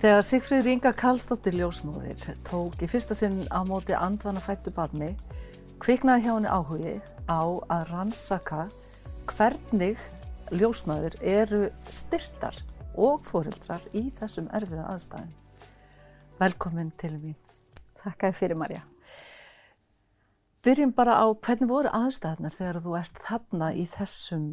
Þegar 0.00 0.22
Sigfríður 0.24 0.68
Inga 0.70 0.90
Karlsdóttir 0.96 1.58
ljósmóðir 1.58 2.22
tók 2.48 2.80
í 2.80 2.86
fyrsta 2.88 3.12
sinn 3.12 3.42
á 3.52 3.60
móti 3.68 3.92
andvana 3.92 4.40
fættu 4.40 4.72
barni, 4.72 5.10
kviknaði 5.76 6.22
hjá 6.24 6.30
henni 6.30 6.48
áhugi 6.48 6.94
á 7.28 7.44
að 7.68 7.82
rannsaka 7.90 8.62
hvernig 9.28 10.00
ljósmóðir 10.56 11.18
eru 11.20 11.60
styrtar 11.92 12.56
og 12.96 13.28
fórildrar 13.28 13.84
í 13.92 14.06
þessum 14.16 14.48
erfiða 14.56 14.86
aðstæðin. 14.94 15.36
Velkomin 16.40 16.94
til 16.96 17.12
mér. 17.18 17.36
Þakka 18.00 18.32
fyrir 18.40 18.56
Marja. 18.56 18.80
Byrjum 20.64 20.96
bara 20.96 21.20
á 21.20 21.28
hvernig 21.28 21.68
voru 21.68 21.92
aðstæðnar 21.92 22.56
þegar 22.56 22.80
þú 22.88 22.96
ert 23.02 23.22
þarna 23.28 23.70
í 23.76 23.84
þessum, 23.84 24.48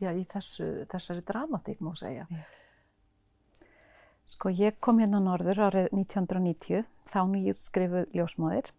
já 0.00 0.14
í 0.16 0.24
þessu, 0.32 0.72
þessari 0.88 1.28
dramatík 1.28 1.84
má 1.84 1.92
segja. 1.92 2.24
Já. 2.32 2.61
Sko 4.28 4.52
ég 4.54 4.78
kom 4.80 5.00
hérna 5.02 5.20
norður 5.22 5.64
árið 5.66 5.88
1990, 5.92 6.84
þá 7.10 7.20
nýjutskrifuð 7.32 8.14
ljósmáðir, 8.16 8.70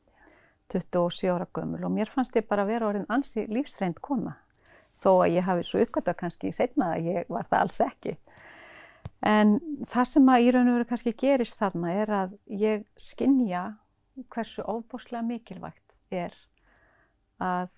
27 0.71 1.33
ára 1.33 1.47
gömul 1.53 1.83
og 1.83 1.91
mér 1.93 2.09
fannst 2.09 2.35
ég 2.39 2.47
bara 2.49 2.65
vera 2.65 2.87
orðin 2.87 3.09
ansi 3.11 3.45
lífsreind 3.51 3.99
kona. 4.01 4.37
Þó 5.03 5.25
að 5.25 5.35
ég 5.35 5.47
hafi 5.47 5.65
svo 5.67 5.83
uppgötta 5.83 6.15
kannski 6.15 6.49
í 6.49 6.55
setna 6.55 6.93
að 6.95 7.09
ég 7.11 7.29
var 7.29 7.49
það 7.49 7.65
alls 7.65 7.81
ekki. 7.83 8.15
En 9.23 9.57
það 9.87 10.09
sem 10.13 10.31
að 10.31 10.45
í 10.45 10.49
raun 10.51 10.71
og 10.71 10.77
veru 10.77 10.87
kannski 10.89 11.13
gerist 11.19 11.59
þarna 11.59 11.93
er 12.01 12.13
að 12.23 12.33
ég 12.63 12.87
skinnja 12.99 13.63
hversu 14.31 14.63
ofbúslega 14.67 15.23
mikilvægt 15.27 15.95
er 16.13 16.35
að 17.43 17.69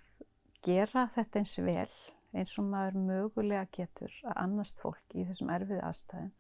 gera 0.66 1.10
þetta 1.16 1.42
eins 1.42 1.58
vel 1.62 1.92
eins 2.36 2.56
og 2.60 2.68
maður 2.68 2.98
mögulega 3.10 3.68
getur 3.74 4.12
að 4.26 4.42
annast 4.44 4.82
fólk 4.82 5.16
í 5.16 5.24
þessum 5.28 5.54
erfiði 5.56 5.84
aðstæðum 5.86 6.34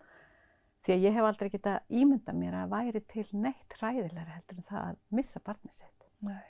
Því 0.85 0.93
að 0.93 1.05
ég 1.07 1.15
hef 1.15 1.25
aldrei 1.25 1.49
getað 1.49 1.95
ímynda 1.97 2.33
mér 2.37 2.59
að 2.59 2.73
væri 2.75 3.01
til 3.09 3.25
neitt 3.33 3.73
hræðilega 3.79 4.35
heldur 4.35 4.59
en 4.59 4.67
það 4.67 4.83
að 4.83 4.99
missa 5.17 5.39
barnið 5.41 5.77
sitt. 5.79 6.05
Nei. 6.27 6.43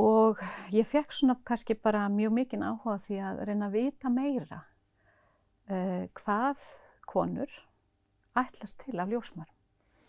Og 0.00 0.40
ég 0.72 0.88
fekk 0.88 1.12
svona 1.12 1.36
kannski 1.44 1.76
bara 1.80 2.06
mjög 2.12 2.32
mikinn 2.38 2.64
áhuga 2.64 2.96
því 3.04 3.18
að 3.28 3.42
reyna 3.48 3.68
að 3.68 3.76
vita 3.76 4.12
meira 4.12 4.62
uh, 5.68 6.08
hvað 6.16 6.64
konur 7.08 7.52
ætlast 8.36 8.80
til 8.84 8.96
af 9.00 9.12
ljósmarum. 9.12 9.52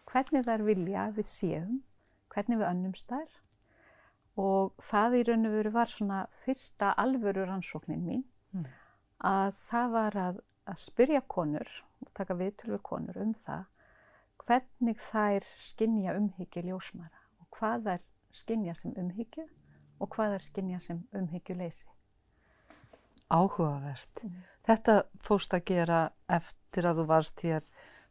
Hvernig 0.07 0.47
þær 0.47 0.63
vilja 0.63 1.09
við 1.15 1.27
séum, 1.27 1.75
hvernig 2.31 2.61
við 2.61 2.69
önnumst 2.69 3.11
þær 3.11 3.35
og 4.37 4.75
það 4.83 5.17
í 5.17 5.25
raun 5.27 5.49
og 5.49 5.55
veru 5.57 5.73
var 5.73 5.91
svona 5.91 6.21
fyrsta 6.45 6.93
alvöru 7.01 7.43
rannsóknin 7.47 8.03
mín 8.05 8.23
mm. 8.53 8.67
að 9.27 9.51
það 9.57 9.93
var 9.95 10.17
að, 10.23 10.41
að 10.69 10.81
spyrja 10.83 11.23
konur 11.27 11.71
og 12.05 12.13
taka 12.17 12.37
viðtölu 12.37 12.77
við 12.77 12.85
konur 12.85 13.19
um 13.21 13.33
það 13.37 13.65
hvernig 14.47 15.01
þær 15.01 15.47
skinja 15.59 16.15
umhyggju 16.17 16.63
ljósmara 16.69 17.25
og 17.41 17.49
hvað 17.57 17.89
þær 17.89 18.05
skinja 18.37 18.75
sem 18.77 18.93
umhyggju 18.99 19.47
og 19.97 20.11
hvað 20.13 20.35
þær 20.35 20.45
skinja 20.45 20.79
sem 20.83 21.03
umhyggju 21.17 21.57
leysi. 21.57 21.89
Áhugavert. 23.27 24.23
Mm. 24.23 24.43
Þetta 24.67 24.97
fóst 25.23 25.53
að 25.55 25.65
gera 25.67 26.01
eftir 26.31 26.87
að 26.87 27.01
þú 27.01 27.05
varst 27.09 27.43
hér 27.43 27.65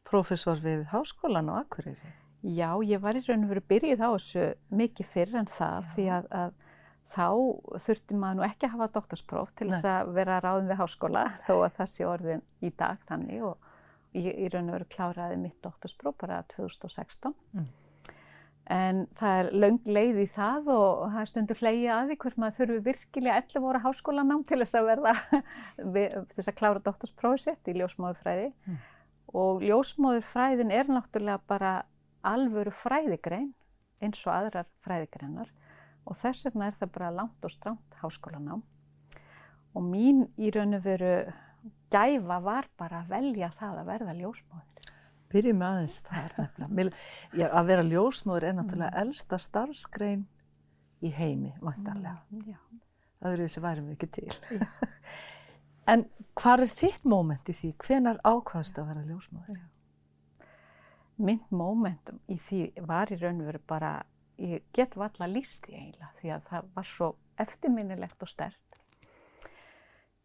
profesor 0.07 0.61
við 0.63 0.85
háskólan 0.93 1.51
og 1.53 1.65
Akureyri. 1.65 2.13
Já, 2.47 2.77
ég 2.85 3.01
var 3.03 3.17
í 3.17 3.23
raun 3.25 3.47
og 3.47 3.55
veru 3.55 3.63
byrjið 3.71 4.03
á 4.05 4.11
þessu 4.13 4.45
mikið 4.77 5.09
fyrr 5.11 5.39
en 5.41 5.49
það 5.51 5.79
Já. 5.79 5.89
því 5.95 6.07
að, 6.17 6.29
að 6.43 6.53
þá 7.17 7.27
þurfti 7.87 8.19
maður 8.19 8.39
nú 8.39 8.45
ekki 8.47 8.69
að 8.69 8.75
hafa 8.75 8.91
doktorspróf 8.99 9.55
til 9.57 9.71
þess 9.71 9.89
að 9.89 10.13
vera 10.19 10.39
ráðum 10.43 10.71
við 10.71 10.81
háskóla 10.83 11.25
þó 11.47 11.55
að 11.57 11.73
það 11.79 11.91
sé 11.93 12.07
orðin 12.07 12.45
í 12.61 12.71
dag 12.77 13.03
þannig 13.09 13.47
og 13.47 13.66
ég 14.19 14.39
í 14.45 14.53
raun 14.53 14.71
og 14.71 14.79
veru 14.79 14.89
kláraði 14.93 15.41
mitt 15.41 15.59
doktorspróf 15.65 16.17
bara 16.21 16.43
2016 16.55 17.35
mm. 17.57 17.67
en 18.77 19.03
það 19.19 19.41
er 19.41 19.51
löng 19.65 19.81
leið 19.99 20.21
í 20.25 20.27
það 20.35 20.71
og 20.75 21.03
það 21.15 21.21
er 21.23 21.31
stundur 21.33 21.63
hleyið 21.63 21.93
að 21.95 22.11
því 22.11 22.19
hvort 22.25 22.41
maður 22.43 22.59
þurfi 22.61 22.79
virkilega 22.91 23.41
11 23.45 23.69
óra 23.71 23.83
háskólanám 23.87 24.45
til 24.49 24.61
þess 24.63 24.79
að 24.81 24.91
verða 24.93 25.15
til 25.99 26.37
þess 26.39 26.53
að 26.53 26.59
klára 26.63 26.85
doktorsprófið 26.89 27.45
sitt 27.45 27.73
í 27.73 27.77
ljósmóðurfræði 27.81 28.49
mm. 28.53 28.81
og 29.43 29.67
ljósmóðurfræðin 29.67 30.75
er 30.75 30.91
náttúrulega 30.93 31.43
bara 31.51 31.77
alvöru 32.27 32.75
fræðigrein 32.75 33.53
eins 34.03 34.23
og 34.27 34.35
aðrar 34.35 34.69
fræðigreinar 34.85 35.53
og 36.07 36.19
þess 36.19 36.47
vegna 36.47 36.71
er 36.71 36.79
það 36.79 36.95
bara 36.95 37.15
langt 37.15 37.47
og 37.47 37.53
stramt 37.53 38.01
háskólanám 38.03 38.63
og 39.77 39.85
mín 39.85 40.25
í 40.41 40.51
raun 40.55 40.77
og 40.79 40.85
veru 40.87 41.17
gæfa 41.93 42.39
var 42.45 42.69
bara 42.79 43.03
að 43.03 43.13
velja 43.15 43.51
það 43.59 43.81
að 43.81 43.91
verða 43.91 44.17
ljósmóður. 44.21 44.91
Byrjum 45.33 45.63
aðeins 45.67 45.99
þar 46.07 46.35
nefnilega. 46.39 47.05
Já, 47.35 47.47
að 47.51 47.71
vera 47.71 47.87
ljósmóður 47.87 48.49
er 48.49 48.57
náttúrulega 48.57 48.93
mm. 48.93 49.01
elsta 49.03 49.39
starfskrein 49.43 50.27
í 51.05 51.13
heimi, 51.13 51.53
vantarlega. 51.61 52.21
Mm, 52.31 52.83
það 53.21 53.33
eru 53.33 53.49
þessi 53.49 53.63
værum 53.65 53.89
við 53.91 53.97
ekki 53.97 54.11
til. 54.17 54.61
en 55.93 56.05
hvað 56.39 56.67
er 56.67 56.75
þitt 56.83 57.09
móment 57.09 57.51
í 57.51 57.57
því? 57.59 57.73
Hvenar 57.85 58.21
ákvaðst 58.23 58.79
að 58.81 58.93
vera 58.93 59.07
ljósmóður? 59.09 59.65
Mynd 61.27 61.49
móment 61.49 62.13
í 62.29 62.37
því 62.41 62.61
var 62.87 63.11
í 63.11 63.19
raun 63.19 63.41
og 63.41 63.51
veru 63.51 63.63
bara, 63.67 63.93
ég 64.37 64.67
get 64.77 64.99
valla 65.01 65.29
líst 65.31 65.65
í 65.71 65.75
eiginlega 65.75 66.13
því 66.21 66.33
að 66.35 66.49
það 66.51 66.73
var 66.77 66.89
svo 66.91 67.13
eftirminnilegt 67.41 68.23
og 68.23 68.31
stert 68.31 68.61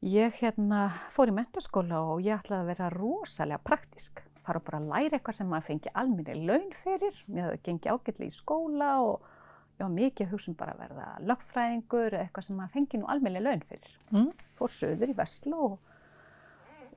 Ég 0.02 0.34
hérna 0.42 0.88
fór 1.14 1.30
í 1.30 1.34
mentaskóla 1.38 2.00
og 2.10 2.24
ég 2.26 2.40
ætlaði 2.40 2.64
að 2.64 2.70
vera 2.72 2.86
rosalega 2.90 3.62
praktisk. 3.62 4.24
Fara 4.42 4.58
bara 4.66 4.80
að 4.80 4.88
læra 4.90 5.20
eitthvað 5.20 5.38
sem 5.38 5.52
maður 5.52 5.68
fengi 5.68 5.94
alminni 6.02 6.38
laun 6.48 6.72
fyrir. 6.74 7.20
Mér 7.30 7.46
hafði 7.46 7.60
gengið 7.68 7.94
ágætlega 7.94 8.32
í 8.32 8.34
skóla 8.34 8.90
og 9.06 9.28
ég 9.76 9.84
var 9.84 9.94
mikið 9.94 10.34
hugsun 10.34 10.58
bara 10.58 10.74
að 10.74 10.82
verða 10.88 11.06
lögfræðingur 11.30 12.16
eða 12.16 12.24
eitthvað 12.24 12.48
sem 12.48 12.58
maður 12.58 12.74
fengi 12.80 13.04
nú 13.04 13.12
alminni 13.14 13.46
laun 13.46 13.64
fyrir. 13.70 13.94
Mm. 14.10 14.28
Fór 14.58 14.74
söður 14.74 15.14
í 15.14 15.18
Vestló 15.22 15.62
og, 15.70 15.80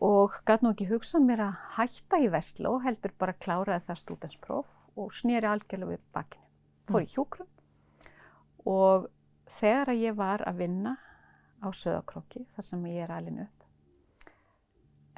og 0.08 0.40
gæti 0.48 0.64
nú 0.64 0.72
ekki 0.72 0.90
hugsað 0.94 1.28
mér 1.28 1.46
að 1.50 1.62
hætta 1.76 2.24
í 2.24 2.32
Vestló 2.32 2.78
heldur 2.88 3.12
bara 3.20 3.36
kláraði 3.36 3.84
það 3.90 4.04
stúdenspróf 4.06 4.76
og 4.96 5.12
snýri 5.12 5.52
algjörlega 5.52 5.92
við 5.92 6.06
bakinu. 6.16 6.46
Fór 6.88 7.04
í 7.04 7.10
mm. 7.10 7.16
hjókrum 7.18 7.52
og 8.64 9.10
þegar 9.60 9.92
að 9.92 10.06
ég 10.08 10.16
var 10.16 10.48
að 10.48 10.64
vinna 10.64 11.02
á 11.64 11.68
Söðakróki 11.72 12.44
þar 12.54 12.68
sem 12.68 12.88
ég 12.92 13.04
er 13.06 13.14
alin 13.14 13.44
upp 13.46 13.64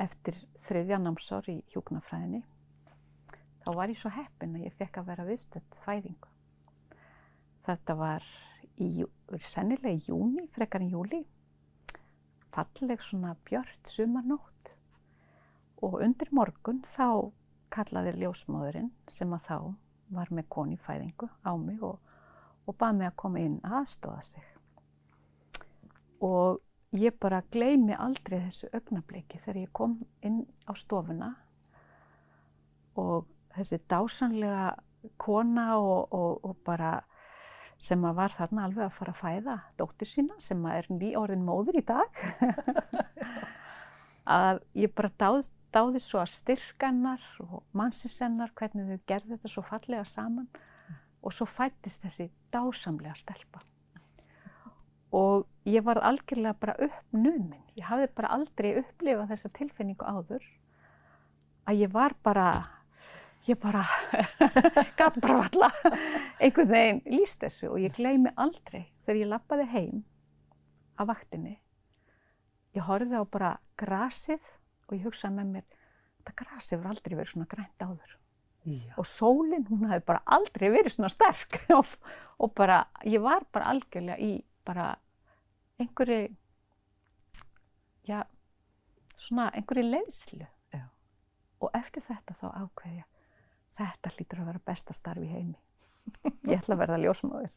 eftir 0.00 0.36
þriðja 0.66 0.98
námsár 1.00 1.48
í 1.50 1.60
hjúknarfræðinni 1.72 2.42
þá 3.66 3.70
var 3.74 3.90
ég 3.90 3.98
svo 3.98 4.12
heppin 4.14 4.54
að 4.54 4.66
ég 4.68 4.74
fekk 4.78 5.00
að 5.00 5.08
vera 5.10 5.26
viðstödd 5.26 5.78
fæðingu. 5.82 6.28
Þetta 7.66 7.96
var 7.98 8.26
í, 8.78 8.90
sennilega 9.42 9.94
í 9.96 10.04
júni, 10.06 10.44
frekar 10.54 10.84
en 10.84 10.92
júli, 10.92 11.24
falleg 12.54 13.02
svona 13.02 13.34
björnt 13.48 13.90
sumarnótt 13.90 14.76
og 15.82 15.98
undir 16.04 16.30
morgun 16.30 16.84
þá 16.86 17.32
kallaði 17.74 18.14
ljósmóðurinn 18.20 18.92
sem 19.10 19.34
að 19.34 19.48
þá 19.48 19.58
var 20.14 20.30
með 20.30 20.46
koni 20.54 20.78
fæðingu 20.78 21.28
á 21.42 21.52
mig 21.58 21.82
og, 21.82 21.98
og 22.70 22.78
baði 22.78 23.00
mig 23.00 23.10
að 23.10 23.18
koma 23.24 23.42
inn 23.42 23.58
aðstóða 23.66 24.22
sig 24.30 24.55
og 26.24 26.62
ég 26.96 27.16
bara 27.20 27.42
gleymi 27.52 27.96
aldrei 27.96 28.40
þessu 28.44 28.70
augnabliki 28.74 29.40
þegar 29.42 29.60
ég 29.64 29.72
kom 29.76 29.98
inn 30.24 30.44
á 30.68 30.72
stofuna. 30.78 31.32
Og 32.96 33.26
þessi 33.56 33.80
dásanlega 33.90 34.70
kona 35.20 35.66
og, 35.78 36.14
og, 36.14 36.46
og 36.46 36.56
bara 36.64 36.98
sem 37.78 38.00
að 38.08 38.16
var 38.16 38.32
þarna 38.32 38.64
alveg 38.66 38.86
að 38.86 38.96
fara 38.96 39.12
að 39.12 39.20
fæða 39.20 39.56
dóttir 39.76 40.08
sína 40.08 40.38
sem 40.40 40.64
að 40.64 40.78
er 40.78 40.90
nýjórðin 40.96 41.44
móður 41.44 41.80
í 41.82 41.84
dag. 41.86 42.22
Að 44.26 44.58
ég 44.74 44.90
bara 44.96 45.12
dáð, 45.20 45.52
dáði 45.70 46.00
svo 46.02 46.18
að 46.18 46.32
styrkannar 46.32 47.22
og 47.44 47.60
mannsinsennar 47.76 48.50
hvernig 48.58 48.88
þau 48.88 49.04
gerði 49.12 49.36
þetta 49.36 49.52
svo 49.52 49.62
fallega 49.68 50.02
saman. 50.08 50.48
Og 51.22 51.34
svo 51.36 51.46
fættist 51.46 52.02
þessi 52.02 52.26
dásamlega 52.50 53.14
stelpa 53.20 53.62
og 55.16 55.46
ég 55.64 55.84
var 55.84 56.00
algjörlega 56.04 56.54
bara 56.60 56.76
uppnumin. 56.86 57.54
Ég 57.76 57.86
hafði 57.88 58.08
bara 58.16 58.32
aldrei 58.36 58.72
upplifað 58.80 59.32
þessa 59.32 59.52
tilfinningu 59.56 60.04
áður 60.04 60.44
að 61.66 61.80
ég 61.82 61.92
var 61.92 62.14
bara, 62.24 62.48
ég 63.48 63.58
bara, 63.60 63.84
gaf 64.98 65.16
bara 65.22 65.38
valla 65.42 65.70
einhvern 66.40 66.70
veginn 66.70 67.00
líst 67.16 67.40
þessu 67.42 67.72
og 67.72 67.80
ég 67.82 67.96
gleymi 67.96 68.32
aldrei 68.36 68.84
þegar 69.04 69.22
ég 69.22 69.32
lappaði 69.32 69.70
heim 69.72 70.04
af 70.96 71.08
vaktinni. 71.10 71.56
Ég 72.76 72.84
horfið 72.84 73.16
á 73.16 73.24
bara 73.24 73.54
grasið 73.80 74.52
og 74.86 74.98
ég 74.98 75.08
hugsaði 75.08 75.38
með 75.38 75.56
mér, 75.56 75.66
þetta 76.20 76.36
grasið 76.42 76.78
verður 76.78 76.92
aldrei 76.92 77.16
verið 77.16 77.32
svona 77.32 77.50
grænt 77.50 77.86
áður. 77.88 78.12
Já. 78.66 78.94
Og 78.98 79.06
sólinn, 79.06 79.66
hún 79.70 79.86
hafi 79.86 80.02
bara 80.08 80.24
aldrei 80.36 80.68
verið 80.74 80.96
svona 80.96 81.10
sterk 81.12 81.60
og, 81.78 81.96
og 82.42 82.52
bara, 82.58 82.82
ég 83.06 83.22
var 83.24 83.46
bara 83.54 83.72
algjörlega 83.72 84.18
í 84.20 84.36
bara 84.66 84.92
einhverju, 85.82 86.36
já, 88.08 88.22
svona 89.16 89.50
einhverju 89.56 89.84
leiðslu. 89.90 90.46
Já. 90.74 90.86
Og 91.60 91.76
eftir 91.76 92.04
þetta 92.04 92.36
þá 92.38 92.46
ákveði 92.62 93.00
ég, 93.00 93.10
þetta 93.76 94.14
hlýtur 94.14 94.42
að 94.42 94.50
vera 94.52 94.64
besta 94.70 94.96
starf 94.96 95.24
í 95.24 95.30
heimi. 95.30 95.58
Ég 96.46 96.60
ætla 96.60 96.76
að 96.76 96.82
verða 96.84 97.02
ljósmáður. 97.02 97.52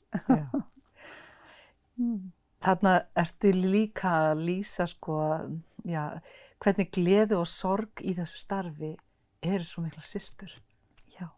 mm. 2.00 2.31
Þarna 2.60 2.94
ertu 3.21 3.54
líka 3.56 4.16
að 4.31 4.42
lýsa 4.50 4.88
sko, 4.89 5.19
já, 5.88 6.19
hvernig 6.60 6.89
gleði 6.92 7.38
og 7.39 7.48
sorg 7.48 8.01
í 8.04 8.15
þessu 8.18 8.42
starfi 8.42 8.95
eru 9.45 9.63
svo 9.63 9.86
mikla 9.86 10.04
sýstur. 10.04 10.51
Já. 11.15 11.30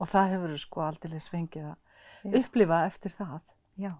Og 0.00 0.10
það 0.10 0.32
hefur 0.32 0.56
sko 0.58 0.82
aldrei 0.82 1.20
svengið 1.22 1.68
að 1.70 2.38
upplifa 2.40 2.80
eftir 2.88 3.14
það. 3.14 3.38
Já. 3.78 3.92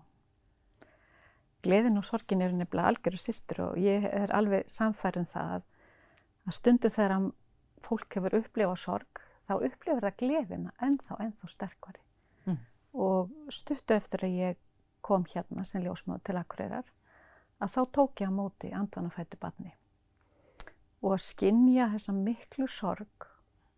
Gleðin 1.64 2.00
og 2.00 2.06
sorgin 2.06 2.42
eru 2.44 2.56
nefnilega 2.58 2.92
algjörðu 2.92 3.22
sýstur 3.22 3.62
og 3.68 3.78
ég 3.80 4.04
er 4.08 4.32
alveg 4.36 4.68
samfærið 4.70 5.22
um 5.22 5.30
það 5.30 5.54
að 6.44 6.56
stundu 6.58 6.90
þegar 6.92 7.30
fólk 7.84 8.18
hefur 8.18 8.38
upplifað 8.40 8.80
sorg, 8.80 9.22
þá 9.48 9.54
upplifir 9.56 10.04
það 10.04 10.18
gleðina 10.22 10.74
ennþá, 10.84 11.16
ennþá 11.24 11.50
sterkvari. 11.52 12.02
Mm. 12.48 12.60
Og 12.96 13.32
stuttu 13.52 13.96
eftir 13.96 14.26
að 14.26 14.36
ég 14.40 14.60
kom 15.04 15.24
hérna 15.28 15.64
sem 15.68 15.84
ljósmáð 15.84 16.22
til 16.24 16.38
Akureyrar 16.40 16.86
að 17.62 17.74
þá 17.74 17.80
tók 17.96 18.22
ég 18.24 18.32
á 18.32 18.34
móti 18.34 18.70
andvanafættu 18.74 19.38
barni 19.40 19.74
og 21.04 21.16
að 21.18 21.24
skinja 21.26 21.90
þessa 21.92 22.14
miklu 22.16 22.68
sorg 22.70 23.26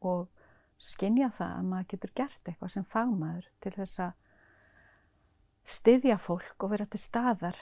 og 0.07 0.29
skinja 0.79 1.33
það 1.35 1.55
að 1.57 1.69
maður 1.71 1.89
getur 1.93 2.13
gert 2.21 2.49
eitthvað 2.49 2.73
sem 2.77 2.87
fagmaður 2.93 3.49
til 3.65 3.73
þess 3.75 4.03
að 4.05 4.13
styðja 5.77 6.19
fólk 6.23 6.63
og 6.63 6.73
vera 6.75 6.87
til 6.91 7.01
staðar 7.03 7.59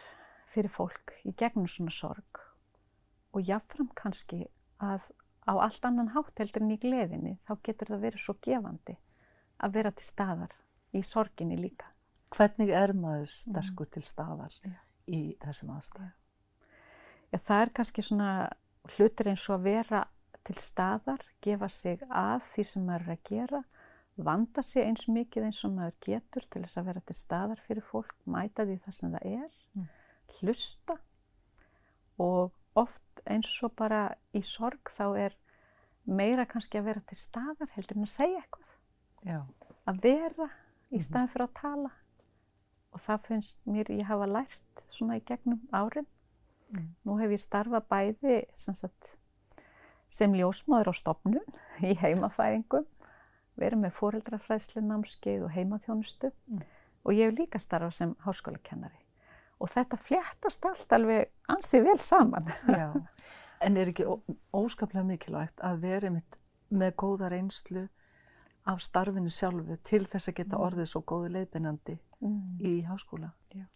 fyrir 0.55 0.73
fólk 0.73 1.15
í 1.27 1.35
gegnum 1.37 1.69
svona 1.71 1.95
sorg 1.95 2.43
og 3.35 3.43
jáfnfram 3.43 3.91
kannski 3.99 4.45
að 4.83 5.11
á 5.45 5.53
allt 5.53 5.85
annan 5.85 6.13
hátt 6.15 6.39
heldur 6.41 6.65
en 6.65 6.75
í 6.75 6.81
gleðinni 6.81 7.35
þá 7.45 7.57
getur 7.67 7.93
það 7.93 8.07
verið 8.07 8.25
svo 8.25 8.37
gefandi 8.47 8.97
að 9.65 9.77
vera 9.77 9.93
til 9.93 10.07
staðar 10.07 10.55
í 10.95 11.03
sorginni 11.05 11.59
líka. 11.59 11.91
Hvernig 12.35 12.73
er 12.75 12.95
maður 12.97 13.31
sterkur 13.31 13.89
mm. 13.89 13.93
til 13.95 14.05
staðar 14.07 14.55
ja. 14.65 14.79
í 15.07 15.21
þessum 15.43 15.75
aðstæðu? 15.77 16.11
Já, 17.35 17.39
það 17.39 17.61
er 17.61 17.73
kannski 17.79 18.05
svona 18.07 18.31
hlutir 18.95 19.31
eins 19.31 19.45
og 19.49 19.59
að 19.59 19.69
vera 19.69 20.03
til 20.45 20.57
staðar, 20.61 21.23
gefa 21.45 21.69
sig 21.73 22.03
að 22.09 22.43
því 22.51 22.65
sem 22.69 22.85
maður 22.87 23.07
er 23.07 23.15
að 23.15 23.23
gera, 23.31 23.61
vanda 24.29 24.63
sig 24.63 24.85
eins 24.85 25.07
mikið 25.11 25.49
eins 25.49 25.63
og 25.67 25.75
maður 25.77 25.97
getur 26.07 26.47
til 26.47 26.65
þess 26.65 26.81
að 26.81 26.91
vera 26.91 27.05
til 27.09 27.17
staðar 27.19 27.63
fyrir 27.65 27.87
fólk, 27.87 28.17
mæta 28.29 28.67
því 28.69 28.77
það 28.85 28.99
sem 28.99 29.15
það 29.17 29.31
er. 29.31 29.55
Hlusta 30.45 30.99
og 32.21 32.53
oft 32.79 33.25
eins 33.27 33.51
og 33.65 33.75
bara 33.79 34.07
í 34.37 34.43
sorg 34.45 34.93
þá 34.93 35.07
er 35.27 35.37
meira 36.05 36.45
kannski 36.47 36.79
að 36.79 36.91
vera 36.91 37.03
til 37.09 37.19
staðar 37.19 37.73
heldur 37.75 37.99
en 37.99 38.07
að 38.07 38.15
segja 38.15 38.41
eitthvað. 38.43 38.73
Já. 39.25 39.39
Að 39.89 40.01
vera 40.05 40.49
í 40.93 40.99
mhm. 40.99 41.05
staðan 41.09 41.31
fyrir 41.33 41.49
að 41.49 41.55
tala 41.61 41.93
og 42.95 43.03
það 43.03 43.25
finnst 43.29 43.61
mér 43.67 43.91
ég 43.91 44.07
hafa 44.07 44.29
lært 44.31 44.85
svona 44.93 45.19
í 45.19 45.25
gegnum 45.27 45.63
árin. 45.75 46.07
Mm. 46.75 46.89
Nú 47.07 47.19
hef 47.19 47.35
ég 47.35 47.43
starfað 47.43 47.89
bæði 47.91 48.37
sagt, 48.55 49.15
sem 50.09 50.35
ljósmáður 50.39 50.91
á 50.91 50.95
stopnun 50.95 51.57
í 51.83 51.95
heimafæðingum, 51.99 52.87
verið 53.59 53.83
með 53.83 53.97
fóreldrafræslu 53.99 54.83
námskeið 54.87 55.49
og 55.49 55.55
heimaþjónustu 55.55 56.31
mm. 56.31 56.63
og 57.03 57.19
ég 57.19 57.31
hef 57.31 57.39
líka 57.39 57.63
starfað 57.63 57.99
sem 57.99 58.15
háskólakennari. 58.27 59.04
Og 59.63 59.71
þetta 59.71 59.99
fléttast 60.03 60.67
allt 60.69 60.93
alveg 60.93 61.31
ansið 61.53 61.87
vel 61.89 61.99
saman. 62.03 62.51
Já, 62.69 62.89
en 63.65 63.77
er 63.81 63.93
ekki 63.93 64.07
óskaplega 64.55 65.07
mikilvægt 65.09 65.63
að 65.65 65.85
verið 65.87 66.19
með 66.75 66.97
góða 67.01 67.31
reynslu 67.33 67.87
af 68.65 68.81
starfinu 68.83 69.31
sjálfu 69.31 69.77
til 69.85 70.05
þess 70.09 70.31
að 70.31 70.39
geta 70.41 70.57
mm. 70.57 70.65
orðið 70.67 70.91
svo 70.91 71.03
góðu 71.05 71.33
leiðbeinandi 71.35 71.99
mm. 72.25 72.39
í 72.65 72.75
háskóla. 72.89 73.31
Já. 73.55 73.67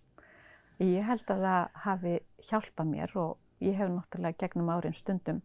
Ég 0.79 1.05
held 1.05 1.31
að 1.35 1.45
það 1.45 1.79
hafi 1.85 2.15
hjálpað 2.49 2.91
mér 2.93 3.15
og 3.19 3.65
ég 3.65 3.77
hef 3.77 3.91
náttúrulega 3.93 4.39
gegnum 4.45 4.71
árin 4.73 4.97
stundum 4.97 5.43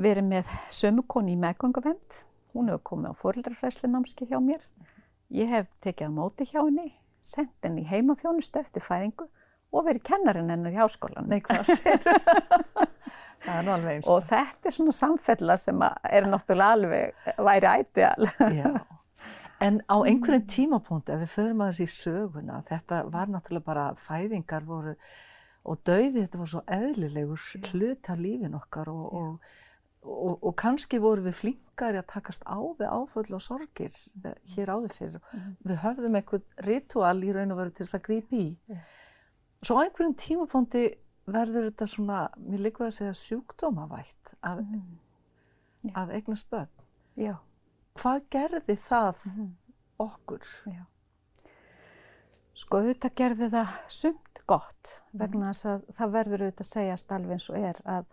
verið 0.00 0.26
með 0.30 0.52
sömu 0.72 1.04
koni 1.06 1.34
í 1.36 1.40
meðgöngavend. 1.40 2.18
Hún 2.54 2.70
hefur 2.70 2.82
komið 2.90 3.14
á 3.14 3.20
fóreldrafræsli 3.20 3.90
námski 3.90 4.26
hjá 4.30 4.38
mér. 4.42 4.64
Ég 5.30 5.50
hef 5.52 5.68
tekið 5.84 6.10
á 6.10 6.12
móti 6.16 6.46
hjá 6.48 6.62
henni, 6.64 6.90
sendt 7.22 7.56
henni 7.64 7.84
í 7.84 7.90
heimaþjónustu 7.90 8.60
eftir 8.62 8.84
fæðingu 8.84 9.26
og 9.70 9.86
verið 9.86 10.06
kennarinn 10.08 10.50
hennar 10.50 10.74
í 10.74 10.80
háskólan. 10.80 11.28
Nei, 11.30 11.40
hvað 11.44 11.74
sér? 11.76 12.00
Og 14.10 14.24
þetta 14.26 14.68
er 14.68 14.74
svona 14.76 14.92
samfella 14.92 15.56
sem 15.60 15.78
er 15.80 16.26
náttúrulega 16.28 16.74
alveg 16.76 17.28
væri 17.40 17.70
ættial. 17.70 18.26
Já. 18.52 18.72
En 19.60 19.80
á 19.92 19.96
einhverjum 20.00 20.46
tímapunkt, 20.48 21.10
ef 21.12 21.20
við 21.20 21.32
förum 21.34 21.62
að 21.64 21.72
þessi 21.74 22.02
söguna, 22.02 22.62
þetta 22.68 23.02
var 23.12 23.28
náttúrulega 23.28 23.66
bara 23.66 23.86
fæðingar 24.00 24.64
voru 24.68 24.94
og 25.68 25.82
dauði, 25.84 26.22
þetta 26.22 26.40
var 26.40 26.48
svo 26.48 26.62
eðlilegur 26.76 27.42
hlut 27.68 28.08
af 28.08 28.22
lífin 28.22 28.56
okkar 28.56 28.88
og, 28.88 29.02
og, 29.20 29.50
og, 30.02 30.38
og 30.40 30.54
kannski 30.58 31.00
voru 31.02 31.24
við 31.26 31.36
flinkari 31.38 32.00
að 32.00 32.08
takast 32.14 32.46
á 32.48 32.56
við 32.56 32.88
áföll 32.88 33.36
og 33.36 33.44
sorgir 33.44 33.96
hér 34.54 34.72
áður 34.72 34.94
fyrir. 34.94 35.20
Mm. 35.20 35.52
Við 35.68 35.82
höfðum 35.84 36.18
einhvern 36.20 36.66
ritual 36.66 37.18
í 37.24 37.34
raun 37.36 37.54
og 37.54 37.60
veru 37.60 37.74
til 37.74 37.84
þess 37.84 37.98
að 37.98 38.06
grípi 38.08 38.40
í. 38.40 38.50
Yeah. 38.70 38.98
Svo 39.60 39.76
á 39.76 39.84
einhverjum 39.84 40.16
tímapunkti 40.16 40.84
verður 41.30 41.68
þetta 41.68 41.88
svona, 41.90 42.20
mér 42.40 42.64
líka 42.64 42.86
að 42.86 42.96
segja 42.96 43.16
sjúkdómavægt 43.20 44.34
að, 44.46 44.62
mm. 44.64 45.90
að 46.00 46.14
eignast 46.16 46.48
börn. 46.52 46.72
Já. 47.20 47.34
Hvað 48.00 48.22
gerði 48.32 48.76
það 48.80 49.26
mm. 49.34 49.50
okkur? 50.06 50.48
Já. 50.70 50.86
Sko 52.60 52.80
auðvitað 52.80 53.14
gerði 53.16 53.50
það 53.52 53.76
sumt 54.00 54.40
gott 54.48 54.94
vegna 55.16 55.52
þess 55.52 55.68
að 55.70 55.84
það 55.96 56.16
verður 56.16 56.42
auðvitað 56.44 56.64
að 56.66 56.70
segjast 56.70 57.14
alveg 57.16 57.36
eins 57.36 57.48
og 57.52 57.68
er 57.70 57.78
að, 57.88 58.08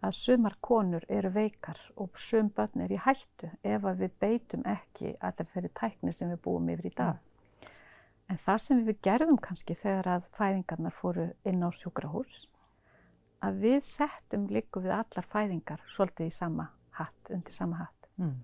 að 0.00 0.14
sumar 0.16 0.56
konur 0.64 1.04
eru 1.08 1.30
veikar 1.34 1.80
og 2.00 2.18
sum 2.18 2.48
börn 2.56 2.84
er 2.84 2.94
í 2.94 3.00
hættu 3.04 3.50
ef 3.62 3.84
við 3.98 4.14
beitum 4.22 4.62
ekki 4.68 5.14
allir 5.20 5.50
þeirri 5.52 5.72
tækni 5.80 6.14
sem 6.16 6.30
við 6.32 6.40
búum 6.46 6.70
yfir 6.72 6.88
í 6.88 6.94
dag. 6.96 7.18
Mm. 7.18 7.76
En 8.30 8.38
það 8.38 8.60
sem 8.64 8.82
við 8.86 9.00
gerðum 9.04 9.40
kannski 9.42 9.74
þegar 9.74 10.08
að 10.14 10.28
fæðingarnar 10.38 10.94
fóru 10.94 11.26
inn 11.44 11.64
á 11.66 11.68
sjúkrahús, 11.74 12.46
að 13.42 13.62
við 13.64 13.80
settum 13.88 14.46
líku 14.52 14.82
við 14.84 14.94
allar 15.00 15.26
fæðingar 15.26 15.82
svolítið 15.90 16.30
í 16.30 16.34
sama 16.36 16.70
hatt, 16.96 17.30
undir 17.30 17.52
sama 17.54 17.84
hatt. 17.84 18.10
Mm. 18.20 18.36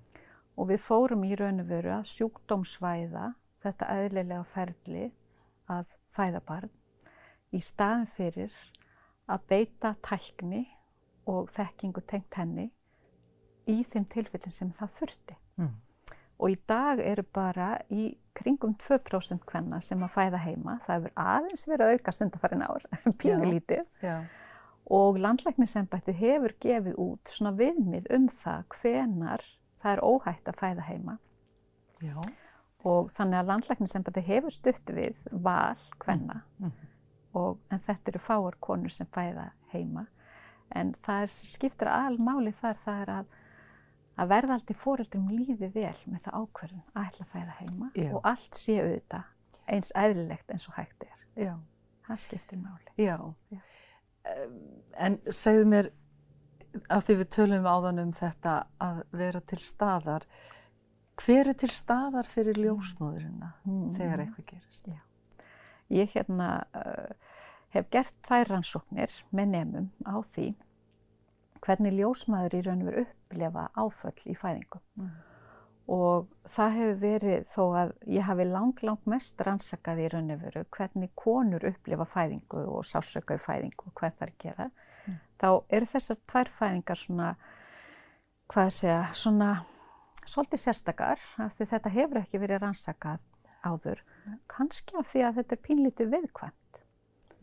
Og 0.57 0.71
við 0.73 0.83
fórum 0.83 1.25
í 1.29 1.37
raun 1.39 1.63
og 1.63 1.69
veru 1.71 1.93
að 1.95 2.09
sjúkdómsvæða 2.15 3.29
þetta 3.63 3.93
eðlilega 4.01 4.45
ferli 4.49 5.11
að 5.73 5.93
fæða 6.13 6.43
barn 6.47 6.73
í 7.55 7.61
staðin 7.63 8.09
fyrir 8.11 8.55
að 9.31 9.45
beita 9.51 9.95
tækni 10.05 10.65
og 11.27 11.51
þekkingu 11.55 12.03
tengt 12.07 12.39
henni 12.39 12.71
í 13.67 13.83
þeim 13.83 14.07
tilfellin 14.11 14.55
sem 14.55 14.71
það 14.75 14.95
þurfti. 15.01 15.37
Mm. 15.61 15.75
Og 16.37 16.53
í 16.53 16.57
dag 16.69 17.01
eru 17.01 17.25
bara 17.35 17.69
í 17.89 18.11
kringum 18.37 18.75
2% 18.83 19.47
hvenna 19.49 19.81
sem 19.81 20.03
að 20.05 20.13
fæða 20.19 20.41
heima. 20.45 20.79
Það 20.85 20.99
hefur 20.99 21.15
aðeins 21.25 21.69
verið 21.69 21.87
að 21.87 21.95
auka 21.97 22.13
stundafarin 22.13 22.67
ár, 22.67 22.89
pínulítið. 23.23 23.87
Og 24.97 25.19
landlæknisembættið 25.19 26.19
hefur 26.21 26.55
gefið 26.63 26.99
út 27.03 27.33
svona 27.33 27.57
viðmið 27.59 28.11
um 28.15 28.29
það 28.31 28.67
hvenar 28.77 29.47
það 29.83 29.95
er 29.95 30.03
óhætt 30.05 30.51
að 30.51 30.61
fæða 30.61 30.89
heima. 30.91 31.17
Já. 32.05 32.19
Og 32.87 33.09
þannig 33.17 33.41
að 33.41 33.51
landlæknisembættið 33.51 34.29
hefur 34.29 34.55
stutt 34.55 34.93
við 34.95 35.17
val 35.33 35.81
hvenna. 36.05 36.43
Mm. 36.61 36.71
Mm. 36.71 37.57
En 37.73 37.83
þetta 37.85 38.13
eru 38.13 38.23
fáar 38.23 38.57
konur 38.65 38.93
sem 38.93 39.09
fæða 39.13 39.51
heima. 39.73 40.07
En 40.75 40.95
það 41.07 41.27
er, 41.27 41.35
skiptir 41.55 41.91
almáli 41.93 42.53
þar 42.57 42.81
það 42.83 43.03
er 43.03 43.13
að 43.21 43.35
að 44.17 44.33
verðaldi 44.33 44.77
fóreldrum 44.77 45.29
líði 45.29 45.69
vel 45.75 45.97
með 46.09 46.27
það 46.27 46.37
ákverðin 46.41 46.85
að 46.95 47.09
ætla 47.09 47.25
að 47.27 47.33
fæða 47.35 47.57
heima 47.59 47.89
Já. 47.93 48.11
og 48.17 48.29
allt 48.31 48.57
sé 48.59 48.77
auðvitað 48.81 49.33
eins 49.77 49.93
eðlilegt 49.99 50.53
eins 50.55 50.67
og 50.71 50.77
hægt 50.79 51.07
er. 51.07 51.23
Já. 51.37 51.53
Það 52.07 52.21
skiptir 52.23 52.61
máli. 52.63 52.93
Já. 53.03 53.17
Já. 53.53 53.61
En 55.07 55.19
segðu 55.29 55.67
mér, 55.71 55.91
af 56.93 57.07
því 57.07 57.19
við 57.21 57.31
tölum 57.37 57.69
áðan 57.69 58.03
um 58.03 58.13
þetta 58.17 58.57
að 58.83 59.03
vera 59.21 59.43
til 59.53 59.61
staðar, 59.63 60.27
hver 61.21 61.53
er 61.53 61.59
til 61.61 61.73
staðar 61.73 62.29
fyrir 62.29 62.59
ljósmóðurina 62.61 63.53
mm. 63.65 63.93
þegar 63.99 64.25
eitthvað 64.25 64.49
gerist? 64.55 64.89
Já. 64.89 65.03
Ég 65.93 66.11
hérna 66.17 66.51
uh, 66.75 67.36
hef 67.81 67.91
gert 67.93 68.17
tvær 68.27 68.51
rannsóknir 68.51 69.13
með 69.31 69.53
nefnum 69.53 69.91
á 70.07 70.17
því 70.23 70.49
hvernig 71.67 71.97
ljósmaður 71.97 72.59
í 72.59 72.65
raun 72.67 72.83
og 72.85 72.91
veru 72.91 73.05
upplefa 73.07 73.65
áföll 73.75 74.29
í 74.31 74.37
fæðingu. 74.39 74.81
Mm. 75.01 75.15
Og 75.97 76.27
það 76.51 76.73
hefur 76.77 76.97
verið 77.03 77.45
þó 77.53 77.63
að 77.79 77.93
ég 78.11 78.27
hafi 78.27 78.47
lang, 78.49 78.83
lang 78.83 79.07
mest 79.07 79.43
rannsakað 79.47 80.03
í 80.03 80.09
raun 80.15 80.33
og 80.35 80.43
veru 80.43 80.65
hvernig 80.77 81.13
konur 81.19 81.67
upplefa 81.71 82.09
fæðingu 82.11 82.65
og 82.75 82.87
sásöka 82.87 83.39
í 83.39 83.43
fæðingu 83.43 83.87
og 83.87 83.95
hvað 83.99 84.19
það 84.19 84.27
er 84.27 84.33
að 84.33 84.43
gera. 84.43 84.69
Mm. 85.07 85.21
Þá 85.43 85.49
eru 85.79 85.91
þessar 85.93 86.21
tvær 86.33 86.53
fæðingar 86.59 87.03
svona, 87.03 87.31
hvað 88.51 88.71
að 88.71 88.77
segja, 88.81 89.01
svona 89.23 89.51
svolítið 90.27 90.63
sérstakar 90.65 91.23
af 91.43 91.55
því 91.55 91.71
þetta 91.73 91.95
hefur 91.95 92.23
ekki 92.23 92.43
verið 92.43 92.63
rannsakað 92.63 93.23
áður, 93.67 94.03
kannski 94.51 94.99
af 94.99 95.11
því 95.11 95.23
að 95.27 95.39
þetta 95.41 95.57
er 95.57 95.65
pínlítið 95.67 96.13
viðkvæmt. 96.15 96.83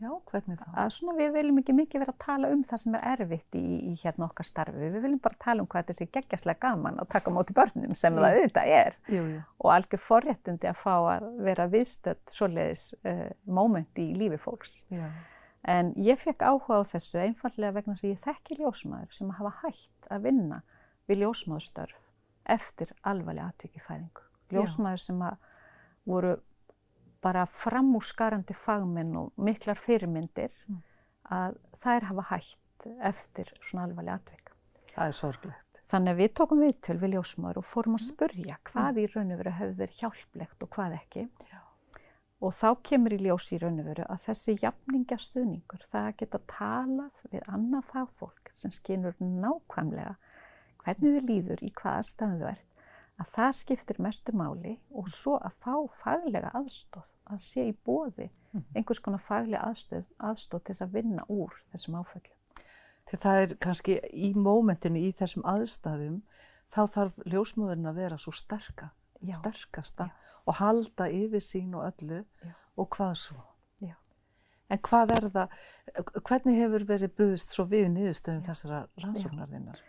Já, 0.04 0.10
hvernig 0.28 0.58
það? 0.60 0.72
Að 0.82 0.88
svona 0.92 1.14
við 1.16 1.30
viljum 1.38 1.58
ekki 1.62 1.74
mikið 1.78 2.02
vera 2.02 2.12
að 2.12 2.22
tala 2.24 2.48
um 2.52 2.62
það 2.68 2.80
sem 2.82 2.96
er 2.98 3.04
erfitt 3.14 3.56
í, 3.56 3.64
í 3.88 3.92
hérna 4.02 4.26
okkar 4.26 4.48
starfi. 4.48 4.88
Við 4.92 5.04
viljum 5.06 5.20
bara 5.24 5.38
tala 5.40 5.64
um 5.64 5.68
hvað 5.70 5.84
þetta 5.84 5.96
sé 5.96 6.06
geggjaslega 6.12 6.60
gaman 6.66 7.00
að 7.00 7.10
taka 7.14 7.32
móti 7.32 7.56
börnum 7.56 7.94
sem 7.96 8.18
það 8.18 8.36
auðvitað 8.36 8.72
er. 8.76 8.98
Jú, 9.08 9.22
jú. 9.32 9.42
Og 9.64 9.70
algjör 9.72 10.02
forréttindi 10.04 10.68
að 10.68 10.80
fá 10.82 10.92
að 10.98 11.28
vera 11.48 11.68
viðstödd 11.72 12.34
svoleiðis 12.34 12.84
uh, 13.00 13.28
móment 13.48 14.02
í 14.02 14.10
lífi 14.18 14.40
fólks. 14.44 14.76
Já. 14.92 15.06
En 15.74 15.94
ég 15.96 16.20
fekk 16.20 16.44
áhuga 16.44 16.82
á 16.84 16.90
þessu 16.92 17.22
einfallega 17.24 17.78
vegna 17.78 17.96
að 17.96 18.10
ég 18.10 18.24
þekki 18.26 18.60
ljósmaður 18.60 19.14
sem 19.16 19.30
hafa 19.38 19.54
hægt 19.62 20.10
að 20.12 20.26
vinna 20.28 20.60
við 21.08 21.24
ljósmaðurstörf 21.24 22.10
eftir 22.52 22.92
alvarlega 23.00 23.54
atviki 23.54 23.80
fæðingu. 23.80 24.26
Ljósmaður 24.52 25.00
sem 25.00 25.22
voru 26.04 26.34
bara 27.24 27.46
framúskarandi 27.48 28.56
fagmenn 28.56 29.16
og 29.18 29.32
miklar 29.40 29.80
fyrirmyndir 29.80 30.52
mm. 30.68 30.80
að 31.34 31.58
þær 31.80 32.08
hafa 32.10 32.26
hægt 32.34 32.88
eftir 33.00 33.52
svona 33.60 33.88
alvarlega 33.88 34.20
atvik. 34.20 34.52
Það 34.94 35.10
er 35.10 35.18
sorglegt. 35.18 35.82
Þannig 35.90 36.14
að 36.14 36.20
við 36.22 36.32
tókum 36.38 36.62
við 36.64 36.74
til 36.84 36.96
við 37.00 37.14
ljósmaður 37.14 37.60
og 37.60 37.66
fórum 37.68 37.98
að 37.98 38.06
spurja 38.06 38.56
hvað 38.70 39.00
í 39.02 39.06
raun 39.12 39.34
og 39.34 39.40
veru 39.40 39.54
hefur 39.58 39.78
verið 39.78 40.00
hjálplegt 40.02 40.64
og 40.64 40.72
hvað 40.74 40.96
ekki. 40.98 41.24
Já. 41.50 41.60
Og 42.44 42.52
þá 42.52 42.68
kemur 42.88 43.14
í 43.14 43.20
ljós 43.24 43.48
í 43.54 43.58
raun 43.62 43.80
og 43.80 43.88
veru 43.88 44.06
að 44.10 44.22
þessi 44.26 44.56
jafningastuðningur, 44.60 45.84
það 45.88 46.10
geta 46.20 46.40
talað 46.50 47.24
við 47.32 47.48
annað 47.48 47.88
fagfólk 47.92 48.52
sem 48.60 48.74
skynur 48.74 49.16
nákvæmlega 49.20 50.16
hvernig 50.84 51.16
þið 51.16 51.28
líður 51.30 51.64
í 51.64 51.70
hvaða 51.78 52.04
staðu 52.04 52.40
þú 52.42 52.50
ert 52.50 52.73
að 53.20 53.30
það 53.30 53.52
skiptir 53.58 54.00
mestu 54.02 54.34
máli 54.36 54.74
og 54.90 55.10
svo 55.12 55.36
að 55.38 55.58
fá 55.62 55.74
faglega 56.00 56.50
aðstóð, 56.58 57.12
að 57.30 57.42
sé 57.44 57.68
í 57.70 57.76
bóði 57.86 58.30
mhm. 58.52 58.64
einhvers 58.74 59.02
konar 59.04 59.22
faglega 59.22 59.62
aðstóð, 59.68 60.10
aðstóð 60.18 60.64
til 60.64 60.74
þess 60.74 60.86
að 60.86 60.96
vinna 60.98 61.26
úr 61.28 61.54
þessum 61.72 62.00
áföllum. 62.00 62.40
Þegar 63.04 63.22
það 63.24 63.40
er 63.44 63.56
kannski 63.60 63.96
í 64.16 64.32
mómentinu 64.34 65.02
í 65.04 65.14
þessum 65.14 65.46
aðstæðum, 65.46 66.20
þá 66.72 66.82
þarf 66.96 67.18
ljósmóðurinn 67.28 67.90
að 67.90 67.98
vera 68.00 68.18
svo 68.18 68.32
sterka, 68.34 68.90
Já. 69.20 69.36
sterkasta 69.38 70.10
Já. 70.10 70.30
og 70.48 70.60
halda 70.60 71.10
yfir 71.12 71.44
sín 71.44 71.74
og 71.76 71.84
öllu 71.92 72.24
Já. 72.24 72.54
og 72.76 72.88
hvað 72.96 73.18
svo. 73.26 73.44
En 74.72 74.80
hvað 74.80 75.12
er 75.14 75.26
það, 75.32 75.56
hvernig 76.24 76.60
hefur 76.62 76.84
verið 76.88 77.12
brúðist 77.18 77.52
svo 77.52 77.66
við 77.68 77.90
niðurstöðum 77.94 78.44
þessara 78.46 78.78
rannsóknarðinnar? 79.02 79.82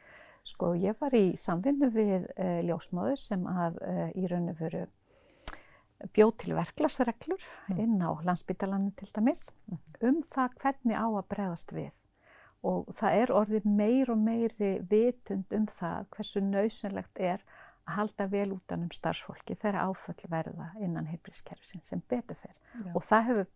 Sko 0.45 0.75
ég 0.77 0.97
var 1.01 1.15
í 1.17 1.33
samvinnu 1.39 1.89
við 1.93 2.27
uh, 2.35 2.59
ljósmáður 2.67 3.17
sem 3.21 3.47
að 3.49 3.81
uh, 3.81 4.07
í 4.13 4.27
raun 4.29 4.51
og 4.51 4.59
veru 4.61 4.85
bjóð 6.13 6.33
til 6.43 6.55
verklasreglur 6.55 7.43
mm. 7.69 7.77
inn 7.81 8.01
á 8.03 8.11
landsbytalannu 8.27 8.93
til 8.99 9.09
dæmis 9.15 9.47
mm. 9.69 9.79
um 10.09 10.17
það 10.27 10.57
hvernig 10.61 10.97
á 10.99 11.07
að 11.07 11.29
bregðast 11.31 11.73
við. 11.75 11.93
Og 12.65 12.89
það 12.97 13.19
er 13.21 13.33
orðið 13.39 13.67
meir 13.77 14.11
og 14.11 14.21
meiri 14.21 14.71
vitund 14.89 15.53
um 15.53 15.67
það 15.69 16.07
hversu 16.15 16.41
nöysenlegt 16.41 17.21
er 17.21 17.43
að 17.85 17.99
halda 17.99 18.27
vel 18.31 18.47
útan 18.55 18.87
um 18.87 18.93
starfsfólki 18.93 19.57
þegar 19.61 19.85
áföll 19.85 20.29
verða 20.31 20.71
innan 20.81 21.09
heilbrískerfisinn 21.09 21.85
sem 21.85 22.01
betur 22.09 22.37
fer. 22.39 22.55
Já. 22.73 22.91
Og 22.93 23.05
það 23.05 23.27
hefur 23.29 23.51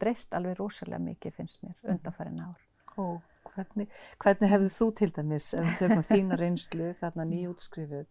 breyst 0.00 0.32
alveg 0.36 0.56
rosalega 0.60 1.02
mikið 1.04 1.36
finnst 1.36 1.62
mér 1.62 1.74
mm. 1.76 1.90
undanfærin 1.94 2.44
ár. 2.44 2.62
Og 2.96 3.20
Hvernig, 3.56 3.86
hvernig 4.20 4.50
hefðu 4.52 4.70
þú 4.74 4.86
til 5.00 5.10
dæmis, 5.16 5.50
ef 5.56 5.64
við 5.64 5.76
tökum 5.80 6.02
þína 6.04 6.38
reynslu 6.40 6.88
þarna 7.00 7.24
nýjútskrifuð, 7.30 8.08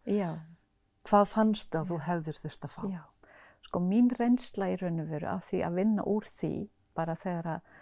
hvað 1.06 1.26
fannstu 1.32 1.82
að 1.82 1.92
þú 1.92 2.00
hefðir 2.08 2.40
þurft 2.42 2.66
að 2.66 2.74
fá? 2.74 2.82
Já, 2.90 3.04
sko 3.68 3.82
mín 3.84 4.10
reynsla 4.20 4.72
í 4.74 4.80
raun 4.82 5.04
og 5.04 5.12
veru 5.12 5.30
af 5.30 5.50
því 5.50 5.62
að 5.68 5.78
vinna 5.82 6.08
úr 6.10 6.30
því 6.30 6.54
bara 6.98 7.18
þegar 7.22 7.52
að, 7.58 7.76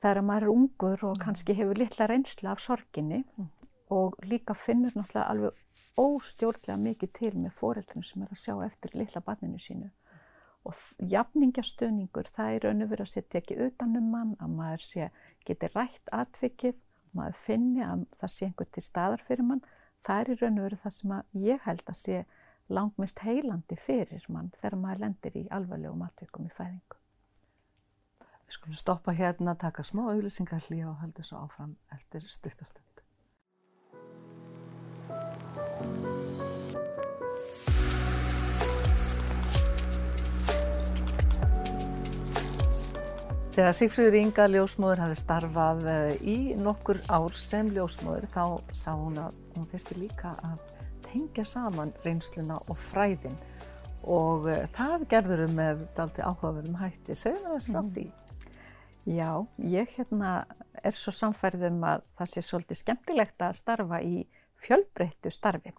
þegar 0.00 0.22
að 0.22 0.28
maður 0.30 0.46
er 0.46 0.54
ungur 0.54 1.04
og 1.10 1.12
mm. 1.12 1.22
kannski 1.26 1.58
hefur 1.58 1.82
litla 1.82 2.08
reynsla 2.08 2.54
af 2.54 2.64
sorginni 2.64 3.20
mm. 3.24 3.50
og 3.98 4.16
líka 4.24 4.56
finnur 4.56 4.96
náttúrulega 4.96 5.28
alveg 5.34 5.60
óstjórnlega 6.00 6.80
mikið 6.80 7.12
til 7.14 7.34
með 7.38 7.52
foreldrinu 7.58 8.06
sem 8.06 8.24
er 8.24 8.32
að 8.32 8.40
sjá 8.40 8.54
eftir 8.66 8.96
litla 8.98 9.22
barninu 9.26 9.60
sínu 9.62 9.90
og 10.64 10.78
jafningastöningur 11.12 12.28
það 12.32 12.56
er 12.56 12.66
veru 12.92 13.04
að 13.04 13.12
setja 13.12 13.40
ekki 13.40 13.58
utanum 13.66 14.08
mann 14.14 14.32
að 14.40 14.54
maður 14.58 14.86
sé 14.86 15.10
geti 15.44 15.68
rætt 15.74 16.12
atvikið, 16.12 16.78
maður 17.12 17.36
finni 17.40 17.84
að 17.84 18.06
það 18.20 18.32
sé 18.34 18.48
einhver 18.48 18.70
til 18.72 18.84
staðar 18.84 19.22
fyrir 19.22 19.48
mann, 19.50 19.62
það 20.04 20.20
er 20.20 20.30
veru 20.32 20.80
það 20.80 20.96
sem 20.98 21.14
ég 21.44 21.68
held 21.68 21.84
að 21.86 22.00
sé 22.00 22.24
langmest 22.72 23.20
heilandi 23.20 23.76
fyrir 23.76 24.24
mann 24.32 24.52
þegar 24.60 24.78
maður 24.80 25.04
lendir 25.04 25.36
í 25.36 25.46
alvarlegum 25.52 26.04
atvikum 26.06 26.48
í 26.48 26.52
fæðingu. 26.52 27.00
Við 28.44 28.56
skulum 28.56 28.76
stoppa 28.76 29.12
hérna, 29.16 29.54
taka 29.56 29.84
smá 29.84 30.04
auglýsingar 30.12 30.64
hlýja 30.68 30.90
og 30.90 31.00
halda 31.00 31.24
svo 31.24 31.44
áfram 31.44 31.76
eftir 31.92 32.24
stuttastönd. 32.28 32.93
Þegar 43.54 43.74
Sigfríður 43.78 44.14
Inga 44.18 44.44
ljósmóður 44.50 45.00
hafi 45.04 45.16
starfað 45.20 45.84
eh, 45.86 46.14
í 46.26 46.38
nokkur 46.58 46.98
ár 47.06 47.36
sem 47.38 47.68
ljósmóður 47.70 48.24
þá 48.32 48.72
sá 48.74 48.88
hún 48.98 49.20
að 49.22 49.36
hún 49.54 49.68
þurfti 49.70 49.98
líka 50.00 50.32
að 50.42 50.72
tengja 51.04 51.44
saman 51.46 51.92
reynsluna 52.02 52.56
og 52.66 52.80
fræðin 52.82 53.36
og 54.10 54.48
eh, 54.50 54.64
það 54.74 55.04
gerður 55.12 55.44
um 55.44 55.54
með 55.60 55.84
daldi 55.94 56.24
áhugaverðum 56.26 56.80
hætti. 56.80 57.14
Segðu 57.14 57.44
það 57.44 57.54
þess 57.54 57.70
frá 57.70 57.92
því? 57.94 58.04
Já, 59.20 59.30
ég 59.76 59.94
hérna 60.00 60.32
er 60.82 60.98
svo 60.98 61.14
samfærið 61.14 61.68
um 61.68 61.80
að 61.92 62.04
það 62.18 62.32
sé 62.32 62.44
svolítið 62.48 62.80
skemmtilegt 62.82 63.46
að 63.46 63.56
starfa 63.60 64.02
í 64.02 64.26
fjölbreyttu 64.66 65.30
starfi 65.30 65.76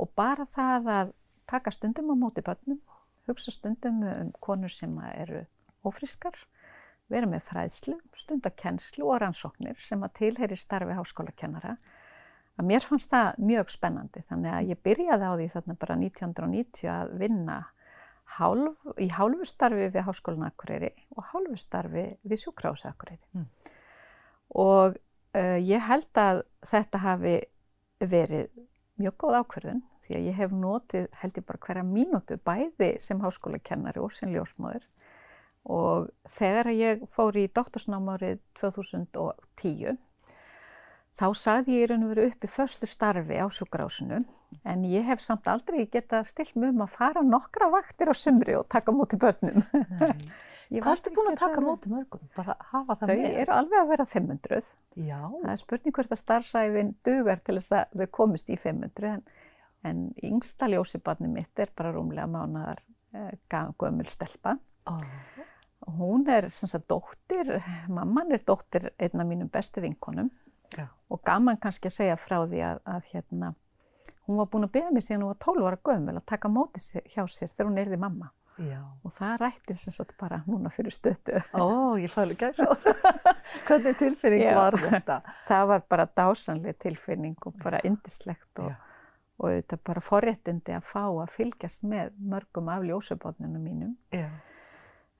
og 0.00 0.14
bara 0.16 0.48
það 0.56 0.90
að 0.96 1.12
taka 1.52 1.76
stundum 1.76 2.16
á 2.16 2.24
móti 2.24 2.48
börnum, 2.48 2.80
hugsa 3.28 3.52
stundum 3.52 4.00
um 4.08 4.34
konur 4.40 4.72
sem 4.72 4.96
eru 5.12 5.44
ofriskar 5.84 6.40
vera 7.12 7.28
með 7.28 7.44
fræðslu, 7.48 7.98
stundakennslu 8.16 9.06
og 9.08 9.20
rannsóknir 9.22 9.78
sem 9.82 10.02
að 10.04 10.16
tilheyri 10.20 10.56
starfi 10.58 10.96
háskólakennara. 10.96 11.76
Að 12.54 12.68
mér 12.68 12.84
fannst 12.86 13.10
það 13.10 13.40
mjög 13.42 13.72
spennandi 13.74 14.22
þannig 14.28 14.54
að 14.54 14.68
ég 14.72 14.82
byrjaði 14.86 15.30
á 15.30 15.32
því 15.34 15.48
þarna 15.54 15.78
bara 15.80 15.96
1990 16.00 16.90
að 16.94 17.14
vinna 17.20 17.56
hálf, 18.38 18.76
í 18.98 19.08
hálfu 19.12 19.46
starfi 19.48 19.88
við 19.88 20.06
Háskólan 20.06 20.48
Akureyri 20.48 20.92
og 21.14 21.26
hálfu 21.32 21.58
starfi 21.60 22.04
við 22.22 22.44
Sjúkrása 22.44 22.92
Akureyri. 22.92 23.24
Mm. 23.34 23.48
Og 24.60 24.96
uh, 24.96 25.58
ég 25.60 25.82
held 25.88 26.20
að 26.20 26.44
þetta 26.66 27.02
hafi 27.04 27.34
verið 28.00 28.48
mjög 29.02 29.18
góð 29.18 29.38
ákverðun 29.42 29.82
því 30.04 30.16
að 30.18 30.26
ég 30.28 30.38
hef 30.38 30.54
notið 30.54 31.06
held 31.20 31.38
ég 31.40 31.46
bara 31.48 31.62
hverja 31.66 31.86
mínútu 31.88 32.38
bæði 32.44 32.90
sem 33.02 33.22
háskólakennari 33.22 34.02
og 34.02 34.12
sem 34.14 34.32
ljósmóður 34.34 34.84
og 35.64 36.10
þegar 36.36 36.70
ég 36.76 37.04
fór 37.08 37.36
í 37.40 37.46
doktorsnámárið 37.56 38.40
2010 38.60 39.96
þá 41.14 41.26
saði 41.38 41.78
ég 41.78 41.84
í 41.84 41.90
raun 41.90 42.06
og 42.06 42.14
veru 42.14 42.26
upp 42.30 42.44
í 42.44 42.50
förstu 42.50 42.88
starfi 42.90 43.38
á 43.38 43.46
sjúkrásinu 43.48 44.24
en 44.62 44.84
ég 44.88 45.06
hef 45.08 45.22
samt 45.24 45.46
aldrei 45.50 45.86
getað 45.90 46.28
stilt 46.28 46.56
mjög 46.58 46.74
um 46.74 46.82
að 46.84 46.96
fara 46.98 47.22
nokkra 47.26 47.70
vaktir 47.72 48.10
á 48.10 48.14
sumri 48.18 48.56
og 48.58 48.68
taka 48.70 48.94
móti 48.94 49.18
börnum. 49.20 49.62
Hvað 50.74 50.90
ertu 50.94 51.12
búin 51.14 51.30
að 51.30 51.40
taka 51.42 51.62
móti 51.62 51.90
mörgum? 51.92 52.22
Bara 52.34 52.56
hafa 52.72 52.96
það 52.98 53.10
þau 53.10 53.14
með? 53.14 53.24
Þau 53.24 53.40
eru 53.42 53.54
alveg 53.54 53.80
að 53.80 53.90
vera 53.92 54.06
500. 54.10 54.70
Já. 54.96 55.18
Það 55.30 55.50
er 55.52 55.60
spurning 55.60 55.96
hvert 55.98 56.14
að 56.14 56.20
starfsæfin 56.20 56.92
dugar 57.06 57.42
til 57.44 57.56
þess 57.58 57.74
að 57.78 58.00
þau 58.00 58.10
komist 58.18 58.50
í 58.50 58.56
500 58.58 59.10
en, 59.10 59.22
en 59.90 60.02
yngsta 60.30 60.70
ljósibarni 60.72 61.30
mitt 61.30 61.62
er 61.62 61.72
bara 61.76 61.92
rúmlega 61.94 62.26
mánadar 62.30 62.80
eh, 63.14 63.36
gömul 63.78 64.08
stelpa. 64.10 64.56
Oh. 64.90 65.04
Hún 65.84 66.24
er 66.32 66.48
sagt, 66.50 66.86
dóttir, 66.88 67.58
mamman 67.88 68.32
er 68.32 68.44
dóttir 68.46 68.90
einn 68.98 69.20
af 69.20 69.26
mínum 69.28 69.50
bestu 69.52 69.82
vinkonum 69.84 70.30
Já. 70.72 70.86
og 71.10 71.20
gaman 71.24 71.58
kannski 71.60 71.90
að 71.90 71.96
segja 71.98 72.16
frá 72.16 72.38
því 72.46 72.62
að, 72.64 72.80
að 72.88 73.10
hérna, 73.12 73.50
hún 74.24 74.40
var 74.40 74.48
búin 74.52 74.64
að 74.64 74.72
beða 74.78 74.94
mig 74.94 75.04
síðan 75.04 75.26
hún 75.26 75.34
var 75.34 75.42
12 75.44 75.68
ára 75.68 75.80
gömul 75.90 76.16
að 76.16 76.24
taka 76.32 76.48
móti 76.48 77.02
hjá 77.12 77.26
sér 77.28 77.52
þegar 77.52 77.68
hún 77.68 77.82
erði 77.84 78.00
mamma. 78.00 78.30
Já. 78.62 78.78
Og 79.02 79.10
það 79.16 79.34
rættir 79.42 79.78
sem 79.82 79.94
sagt 79.94 80.14
bara 80.18 80.40
núna 80.46 80.70
fyrir 80.70 80.94
stötu. 80.94 81.40
Ó, 81.58 81.98
ég 81.98 82.12
fælu 82.12 82.36
ekki 82.36 82.52
að 82.52 82.60
sjá. 82.60 82.68
Hvernig 83.66 83.98
tilfinning 83.98 84.44
Já. 84.44 84.54
var 84.60 84.78
þetta? 84.78 85.18
Það 85.48 85.68
var 85.72 85.86
bara 85.90 86.06
dásanlega 86.06 86.78
tilfinning 86.86 87.34
og 87.50 87.58
bara 87.62 87.82
indislegt 87.84 88.62
og, 88.62 88.70
og 89.42 89.56
þetta 89.56 89.80
bara 89.90 90.04
forréttindi 90.06 90.76
að 90.78 90.86
fá 90.86 91.02
að 91.08 91.34
fylgjast 91.34 91.86
með 91.90 92.14
mörgum 92.30 92.70
af 92.70 92.86
ljósabotninu 92.86 93.62
mínum. 93.62 93.96
Já. 94.14 94.28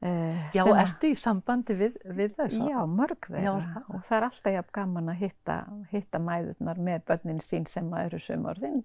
Uh, 0.05 0.37
já, 0.53 0.61
ertu 0.83 1.09
í 1.09 1.17
sambandi 1.17 1.73
við, 1.79 1.95
við 2.13 2.35
þessu? 2.37 2.67
Já, 2.69 2.83
mörg 2.85 3.25
þeirra 3.25 3.81
og 3.89 4.03
það 4.05 4.17
er 4.19 4.27
alltaf 4.27 4.53
jafn 4.53 4.73
gaman 4.77 5.07
að 5.15 5.23
hitta, 5.23 5.55
hitta 5.95 6.21
mæðurnar 6.21 6.81
með 6.85 7.07
börnin 7.09 7.41
sín 7.41 7.65
sem 7.71 7.89
eru 7.97 8.21
sömurðin 8.21 8.83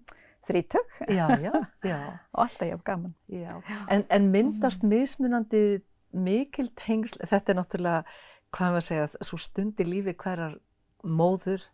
þrítug 0.48 0.94
Já, 1.12 1.26
já, 1.44 1.52
já. 1.92 1.98
og 2.32 2.46
alltaf 2.46 2.70
hef 2.70 2.86
gaman. 2.88 3.16
já. 3.28 3.52
En, 3.92 4.06
en 4.08 4.30
myndast 4.32 4.86
mismunandi 4.88 5.82
mikil 6.16 6.70
tengsl, 6.80 7.20
þetta 7.28 7.52
er 7.52 7.60
náttúrulega, 7.60 8.16
hvað 8.56 8.72
maður 8.74 8.82
að 8.82 8.88
segja, 8.88 9.26
svo 9.28 9.42
stund 9.44 9.84
í 9.84 9.90
lífi 9.90 10.16
hverjar 10.24 10.56
móður 11.04 11.68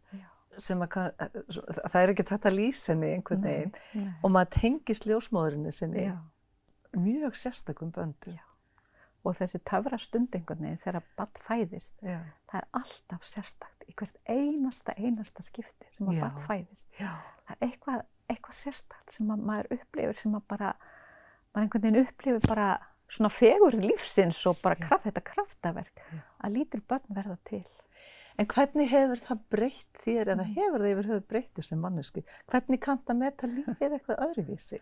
sem 0.58 0.82
að, 0.82 1.14
það 1.92 2.02
er 2.02 2.16
ekki 2.16 2.28
þetta 2.32 2.54
lýsenni 2.54 3.14
einhvern 3.20 3.46
veginn 3.46 4.12
og 4.24 4.34
maður 4.34 4.52
tengist 4.58 5.06
ljósmóðurinni 5.06 5.74
sinni 5.76 6.10
mjög 6.96 7.36
sérstakum 7.38 7.92
böndum. 7.96 8.38
Og 9.26 9.34
þessi 9.34 9.62
töfra 9.66 9.98
stund 10.02 10.36
einhvern 10.38 10.66
veginn 10.68 10.82
þegar 10.84 11.06
barn 11.18 11.40
fæðist, 11.48 11.96
Já. 12.06 12.20
það 12.52 12.60
er 12.60 12.68
alltaf 12.80 13.24
sérstakt 13.26 13.86
í 13.90 13.96
hvert 13.98 14.20
einasta, 14.30 14.94
einasta 14.98 15.46
skipti 15.46 15.88
sem 15.90 16.12
að 16.12 16.20
Já. 16.20 16.22
barn 16.26 16.44
fæðist. 16.46 16.90
Já. 17.00 17.14
Það 17.48 17.56
er 17.56 17.70
eitthvað, 17.70 18.04
eitthvað 18.30 18.60
sérstakt 18.60 19.16
sem 19.16 19.32
að 19.34 19.48
maður 19.50 19.72
upplifir 19.80 20.20
sem 20.20 20.36
að 20.38 20.46
bara, 20.54 20.74
maður 21.56 21.66
einhvern 21.66 21.88
veginn 21.88 22.04
upplifir 22.04 22.46
bara 22.46 22.68
svona 23.16 23.32
fegur 23.34 23.80
lífsins 23.82 24.42
og 24.50 24.62
bara 24.62 24.78
kraft, 24.80 25.08
þetta 25.08 25.26
kraftaverk 25.26 26.06
Já. 26.06 26.22
að 26.46 26.60
lítil 26.60 26.84
börn 26.86 27.18
verða 27.18 27.40
til. 27.50 27.66
En 28.36 28.48
hvernig 28.52 28.90
hefur 28.92 29.22
það 29.24 29.44
breytt 29.54 30.00
þér 30.04 30.34
eða 30.34 30.46
hefur 30.52 30.82
það 30.84 30.90
yfir 30.92 31.10
höfuð 31.10 31.28
breytt 31.30 31.52
þér 31.56 31.68
sem 31.70 31.80
mannesku? 31.82 32.24
Hvernig 32.52 32.82
kannt 32.84 33.12
að 33.12 33.22
meta 33.22 33.48
lífið 33.48 33.96
eitthvað 33.96 34.24
öðruvísi? 34.28 34.82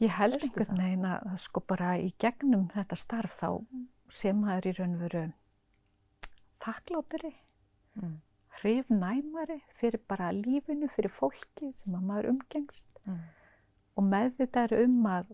Ég 0.00 0.12
held 0.14 0.36
Veistu 0.38 0.60
einhvern 0.62 0.78
veginn 0.84 1.06
að 1.10 1.36
sko 1.42 1.60
bara 1.66 1.96
í 1.98 2.12
gegnum 2.22 2.68
þetta 2.70 2.96
starf 2.96 3.32
þá 3.40 3.48
sem 4.14 4.36
maður 4.40 4.68
í 4.70 4.74
raun 4.78 4.98
veru 5.00 5.24
þakklátari, 6.62 7.32
Mm. 7.98 8.20
hrifnæmari 8.60 9.56
fyrir 9.74 10.00
bara 10.08 10.28
lífinu, 10.32 10.86
fyrir 10.90 11.10
fólki 11.10 11.72
sem 11.74 11.94
að 11.98 12.04
maður 12.06 12.28
umgengst 12.32 12.88
Mm. 13.06 13.18
og 13.96 14.04
meðvitaður 14.04 14.84
um 14.84 15.06
að 15.06 15.32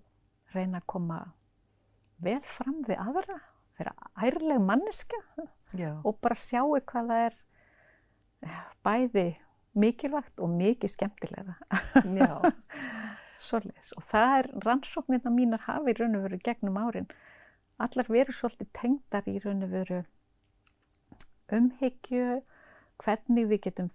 reyna 0.55 0.81
að 0.81 0.87
koma 0.87 1.19
vel 2.21 2.41
fram 2.43 2.83
við 2.85 2.97
aðra, 2.97 3.41
vera 3.79 3.93
ærleg 4.17 4.61
manneska 4.61 5.17
Já. 5.75 6.01
og 6.05 6.21
bara 6.21 6.35
sjáu 6.35 6.81
hvað 6.81 7.09
það 7.11 7.27
er 7.27 7.35
eh, 8.43 8.65
bæði 8.85 9.37
mikilvægt 9.75 10.39
og 10.41 10.49
mikið 10.51 10.91
skemmtilega. 10.91 11.55
Já. 13.45 13.51
Svoleiðis. 13.51 13.93
Og 13.99 14.09
það 14.09 14.35
er 14.39 14.51
rannsóknirna 14.65 15.33
mínar 15.35 15.65
hafi 15.69 15.93
í 15.93 15.99
raun 15.99 16.19
og 16.19 16.27
veru 16.27 16.41
gegnum 16.45 16.81
árin. 16.81 17.09
Allar 17.85 18.09
verið 18.09 18.39
svolítið 18.39 18.73
tengdar 18.77 19.29
í 19.29 19.39
raun 19.45 19.65
og 19.67 19.73
veru 19.75 20.03
umhyggju, 21.53 22.43
hvernig 23.03 23.49
við 23.51 23.65
getum 23.69 23.91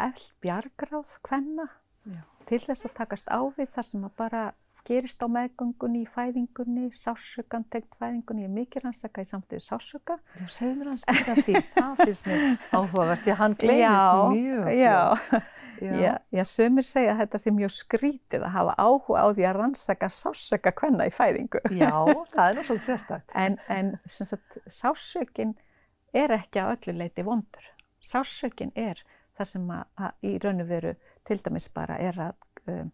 ell 0.00 0.26
bjargráð 0.42 1.16
hvenna 1.26 1.66
Já. 2.06 2.22
til 2.48 2.60
þess 2.62 2.86
að 2.88 2.94
takast 3.00 3.28
á 3.28 3.40
við 3.56 3.72
þar 3.74 3.88
sem 3.90 4.06
að 4.06 4.14
bara 4.20 4.44
gerist 4.84 5.22
á 5.24 5.26
meðgöngunni, 5.32 6.04
í 6.04 6.08
fæðingunni, 6.08 6.90
sásökan 6.92 7.64
tengt 7.72 7.94
fæðingunni, 7.96 8.44
ég 8.44 8.50
er 8.50 8.54
mikið 8.54 8.84
rannsaka 8.84 9.24
í 9.24 9.28
samtíðu 9.28 9.64
sásöka. 9.64 10.18
Þú 10.36 10.48
segðu 10.52 10.74
mér 10.80 10.90
hans 10.92 11.04
af 11.08 11.40
því, 11.40 11.54
það 11.78 12.02
finnst 12.02 12.28
mér 12.28 12.44
áhugavert, 12.68 13.22
því 13.24 13.34
að 13.34 13.40
hann 13.40 13.56
gleymist 13.62 14.34
mjög. 14.34 14.68
Já, 14.76 14.98
fljótt. 15.24 15.54
Já, 15.82 16.18
já, 16.30 16.44
sömur 16.48 16.86
segja 16.86 17.14
að 17.14 17.20
þetta 17.22 17.40
sé 17.42 17.52
mjög 17.54 17.74
skrítið 17.74 18.46
að 18.46 18.54
hafa 18.54 18.74
áhuga 18.78 19.24
á 19.24 19.26
því 19.30 19.46
að 19.48 19.56
rannsaka 19.58 20.10
sásöka 20.12 20.72
hvenna 20.78 21.08
í 21.08 21.12
fæðingu. 21.14 21.62
Já, 21.74 21.92
það 22.34 22.60
er 22.60 22.68
svolítið 22.68 22.88
sérstakt. 22.88 23.34
En, 23.44 23.58
en 23.68 23.94
sem 24.06 24.28
sagt, 24.28 24.58
sásökin 24.70 25.54
er 26.14 26.34
ekki 26.36 26.62
að 26.62 26.74
öllu 26.76 26.98
leiti 27.02 27.24
vondur. 27.26 27.70
Sásökin 28.04 28.72
er 28.78 29.00
það 29.38 29.50
sem 29.50 29.70
að, 29.74 29.86
að 29.98 30.28
í 30.28 30.34
raun 30.42 30.64
og 30.64 30.70
veru 30.70 30.94
til 31.26 31.40
dæmis 31.42 31.70
bara 31.74 31.98
er 31.98 32.20
að 32.28 32.70
um, 32.70 32.92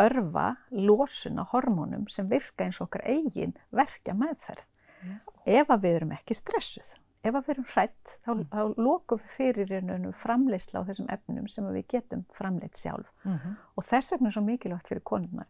örfa 0.00 0.48
losun 0.70 1.40
á 1.40 1.44
hormónum 1.52 2.06
sem 2.10 2.28
virka 2.30 2.66
eins 2.66 2.80
og 2.80 2.88
okkar 2.88 3.06
eigin 3.08 3.54
verkja 3.74 4.14
meðferð. 4.18 4.66
Já. 5.04 5.16
Ef 5.60 5.70
að 5.70 5.82
við 5.84 5.98
erum 5.98 6.14
ekki 6.16 6.36
stressuð, 6.38 6.94
ef 7.24 7.34
að 7.34 7.46
við 7.46 7.52
erum 7.54 7.68
hrætt, 7.72 8.16
þá, 8.24 8.32
þá 8.52 8.62
lokum 8.76 9.20
við 9.22 9.30
fyrir 9.36 9.70
veru 9.70 10.12
framleiðsla 10.12 10.82
á 10.84 10.86
þessum 10.88 11.08
efnum 11.14 11.46
sem 11.48 11.68
við 11.72 11.86
getum 11.94 12.24
framleitt 12.32 12.76
sjálf. 12.76 13.12
Mm 13.24 13.38
-hmm. 13.38 13.56
Og 13.76 13.84
þess 13.84 14.12
vegna 14.12 14.28
er 14.28 14.36
svo 14.36 14.42
mikilvægt 14.44 14.88
fyrir 14.92 15.02
konurnar 15.02 15.48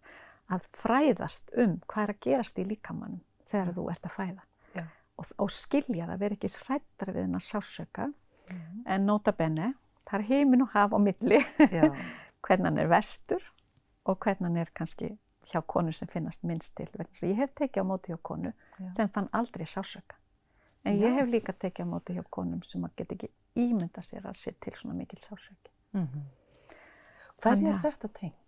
að 0.52 0.66
fræðast 0.76 1.52
um 1.60 1.78
hvað 1.88 2.02
er 2.02 2.12
að 2.14 2.20
gerast 2.26 2.60
í 2.60 2.66
líkamannum 2.68 3.22
þegar 3.50 3.72
þú 3.76 3.86
ert 3.92 4.08
að 4.08 4.14
fæða 4.18 4.44
Já. 4.74 4.84
og, 5.16 5.30
og 5.38 5.52
skilja 5.54 6.08
það, 6.10 6.20
vera 6.20 6.38
ekki 6.38 6.52
hrættar 6.64 7.12
við 7.12 7.22
hennar 7.22 7.44
sásöka 7.44 8.10
en 8.84 9.06
nota 9.08 9.32
bene, 9.32 9.72
það 10.04 10.18
er 10.18 10.26
heimin 10.28 10.64
og 10.66 10.72
haf 10.74 10.92
á 10.92 10.98
milli 11.00 11.40
hann 11.40 12.78
er 12.82 12.90
vestur 12.92 13.46
og 14.04 14.18
hvernig 14.20 14.50
hann 14.50 14.60
er 14.60 14.72
kannski 14.76 15.14
hjá 15.48 15.62
konu 15.66 15.92
sem 15.92 16.08
finnast 16.08 16.44
minnst 16.44 16.74
til 16.76 16.88
ég 17.24 17.38
hef 17.40 17.54
tekið 17.56 17.84
á 17.84 17.86
móti 17.88 18.12
hjá 18.12 18.20
konu 18.22 18.52
Já. 18.52 18.90
sem 18.96 19.08
fann 19.08 19.32
aldrei 19.32 19.64
sásöka 19.64 20.18
en 20.84 20.98
Já. 20.98 21.06
ég 21.08 21.18
hef 21.18 21.28
líka 21.32 21.52
tekið 21.52 21.86
á 21.86 21.92
móti 21.92 22.16
hjá 22.16 22.24
konum 22.30 22.62
sem 22.62 22.84
að 22.84 22.96
get 23.00 23.12
ekki 23.16 23.30
ímynda 23.64 24.02
sér 24.04 24.26
að 24.28 24.40
sé 24.40 24.54
til 24.60 24.74
svona 24.76 24.96
mikil 24.98 25.20
sásöki 25.20 25.72
mm 25.92 26.08
Hverju 27.42 27.60
Þannig 27.60 27.74
er 27.74 27.80
þetta 27.82 28.08
tengt? 28.20 28.43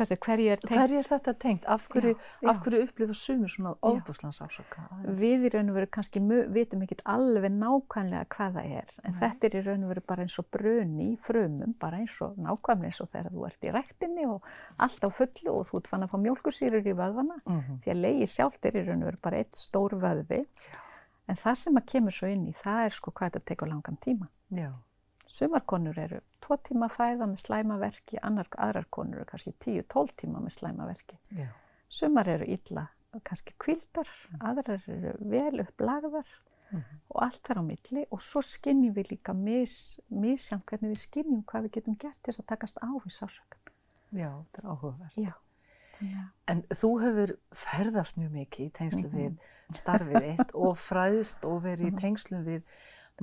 Hvað 0.00 0.08
sé, 0.08 0.16
hverju 0.16 0.52
er? 0.54 0.60
Hverju 0.64 0.96
er 0.96 1.08
þetta 1.10 1.32
tengt? 1.36 1.64
Af 1.68 1.82
hverju, 1.92 2.14
Já, 2.16 2.48
af 2.48 2.56
já. 2.56 2.60
hverju 2.64 2.78
upplifa 2.86 3.14
sumir 3.20 3.50
svona 3.52 3.74
óbúslan 3.84 4.32
sásöka? 4.32 4.80
Við 5.04 5.42
í 5.44 5.50
raun 5.52 5.68
og 5.68 5.76
veru 5.76 5.86
kannski 5.92 6.22
vitum 6.54 6.84
ekki 6.86 6.96
alveg 7.04 7.52
nákvæmlega 7.52 8.24
hvað 8.32 8.56
það 8.56 8.70
er, 8.80 8.88
en 9.04 9.12
Nei. 9.12 9.18
þetta 9.20 9.46
er 9.50 9.56
í 9.60 9.62
raun 9.66 9.84
og 9.84 9.92
veru 9.92 10.00
bara 10.08 10.22
eins 10.24 10.38
og 10.40 10.46
bruni 10.56 11.10
í 11.12 11.18
frumum, 11.20 11.74
bara 11.78 12.00
eins 12.00 12.16
og 12.24 12.38
nákvæmlega 12.40 12.88
eins 12.88 13.00
og 13.04 13.10
þegar 13.12 13.30
þú 13.36 13.46
ert 13.50 13.68
í 13.68 13.74
rektinni 13.76 14.26
og 14.26 14.42
allt 14.78 15.04
á 15.04 15.08
fullu 15.12 15.52
og 15.52 15.66
þú 15.68 15.76
ert 15.82 15.88
fann 15.92 16.02
að 16.08 16.10
fá 16.14 16.18
mjólkusýrur 16.24 16.86
í 16.88 16.96
vöðvana, 16.96 17.36
Mm 17.44 17.60
-hmm. 17.60 17.80
því 17.84 17.90
að 17.92 18.00
leiði 18.00 18.26
sjálft 18.26 18.64
er 18.64 18.72
í 18.80 18.86
raun 18.88 19.02
og 19.02 19.08
veru 19.12 19.18
bara 19.22 19.36
eitt 19.36 19.52
stór 19.56 19.92
vöðvi, 20.00 20.46
en 21.28 21.36
það 21.36 21.54
sem 21.54 21.74
að 21.76 21.86
kemur 21.92 22.12
svo 22.12 22.26
inn 22.28 22.46
í, 22.48 22.52
það 22.54 22.84
er 22.86 22.90
sko 22.90 23.10
hvað 23.10 23.30
þetta 23.30 23.44
tekur 23.44 23.68
langan 23.68 23.96
tíma. 24.00 24.28
Já, 24.50 24.72
Sumar 25.30 25.62
konur 25.68 25.98
eru 26.02 26.18
tvo 26.42 26.56
tíma 26.58 26.88
fæða 26.90 27.28
með 27.30 27.38
slæmaverki, 27.44 28.18
annar, 28.26 28.48
aðrar 28.58 28.88
konur 28.90 29.20
eru 29.20 29.28
kannski 29.30 29.52
10-12 29.62 30.14
tíma 30.24 30.40
með 30.42 30.56
slæmaverki. 30.58 31.18
já, 31.38 31.46
Sumar 31.88 32.28
eru 32.28 32.44
illa, 32.50 32.88
kannski 33.26 33.54
kvildar, 33.58 34.08
aðrar 34.40 34.82
eru 34.88 35.12
vel 35.30 35.60
upplagðar 35.64 36.26
Mhm. 36.70 36.98
og 37.10 37.22
allt 37.22 37.42
þar 37.42 37.58
á 37.58 37.62
milli 37.66 38.04
og 38.12 38.20
svo 38.22 38.42
skinnjum 38.46 38.94
við 38.94 39.08
líka 39.10 39.32
mis, 39.34 40.00
misjant 40.10 40.64
hvernig 40.66 40.92
við 40.92 41.00
skinnjum 41.06 41.44
hvað 41.44 41.62
við 41.64 41.70
getum 41.72 41.96
gert 41.98 42.14
til 42.22 42.32
þess 42.32 42.40
að 42.42 42.46
takast 42.46 42.76
á 42.78 42.86
við 42.94 43.14
sásökan. 43.16 43.72
já, 44.12 44.30
þetta 44.30 44.58
er 44.58 44.68
áhugavert. 44.70 45.14
Já. 45.16 45.32
Að, 46.00 46.30
En 46.48 46.62
þú 46.62 46.90
hefur 47.02 47.36
ferðast 47.52 48.16
mjög 48.16 48.30
mikið 48.32 48.66
í 48.66 48.70
tengslu 48.72 49.10
Mhm. 49.10 49.18
við 49.18 49.38
starfið 49.76 50.36
þitt 50.36 50.54
og 50.54 50.76
fræðst 50.76 51.44
og 51.44 51.62
verið 51.62 51.90
í 51.92 52.00
tengslu 52.00 52.44
við 52.44 52.62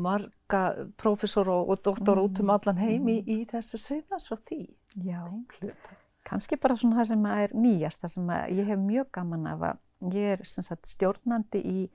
marga 0.02 0.62
prófessor 1.00 1.50
og, 1.52 1.70
og 1.72 1.82
doktor 1.86 2.22
út 2.22 2.42
um 2.42 2.52
allan 2.54 2.82
heim 2.82 3.08
í, 3.12 3.18
í 3.26 3.38
þessu 3.50 3.80
segna 3.82 4.20
svo 4.22 4.38
því. 4.38 4.62
já. 5.62 5.74
Kannski 6.28 6.58
bara 6.60 6.76
svona 6.76 7.00
það 7.00 7.12
sem 7.12 7.28
er 7.32 7.54
nýjast, 7.56 8.02
það 8.04 8.14
sem 8.14 8.32
ég 8.60 8.68
hef 8.68 8.80
mjög 8.84 9.12
gaman 9.16 9.48
af 9.48 9.62
að 9.72 10.14
ég 10.14 10.34
er 10.36 10.44
sagt 10.46 10.90
stjórnandi 10.90 11.62
í 11.64 11.86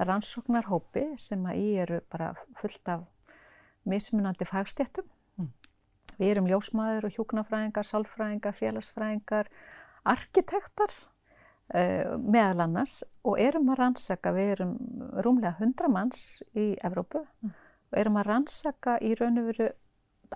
rannsóknarhópi 0.00 1.04
sem 1.20 1.44
að 1.46 1.60
í 1.60 1.66
eru 1.84 2.00
bara 2.10 2.32
fullt 2.58 2.90
af 2.90 3.04
mismunandi 3.84 4.48
fagstjættum. 4.48 5.06
Mm. 5.38 5.50
Við 6.18 6.30
erum 6.30 6.48
ljósmaður 6.48 7.08
og 7.08 7.18
hjúknafræðingar, 7.18 7.86
sálfræðingar, 7.86 8.56
félagsfræðingar, 8.58 9.50
arkitektar 10.14 10.94
uh, 11.72 12.16
meðal 12.20 12.66
annars 12.66 13.02
og 13.24 13.38
erum 13.40 13.70
að 13.72 13.80
rannsaka, 13.80 14.32
við 14.36 14.52
erum 14.56 14.74
rúmlega 15.24 15.56
100 15.60 15.90
manns 15.92 16.42
í 16.52 16.74
Evrópu 16.84 17.24
Mm. 17.44 17.54
og 17.92 17.98
erum 17.98 18.16
að 18.20 18.28
rannsaka 18.28 18.98
í 19.00 19.14
raun 19.18 19.38
og 19.38 19.50
veru 19.52 19.70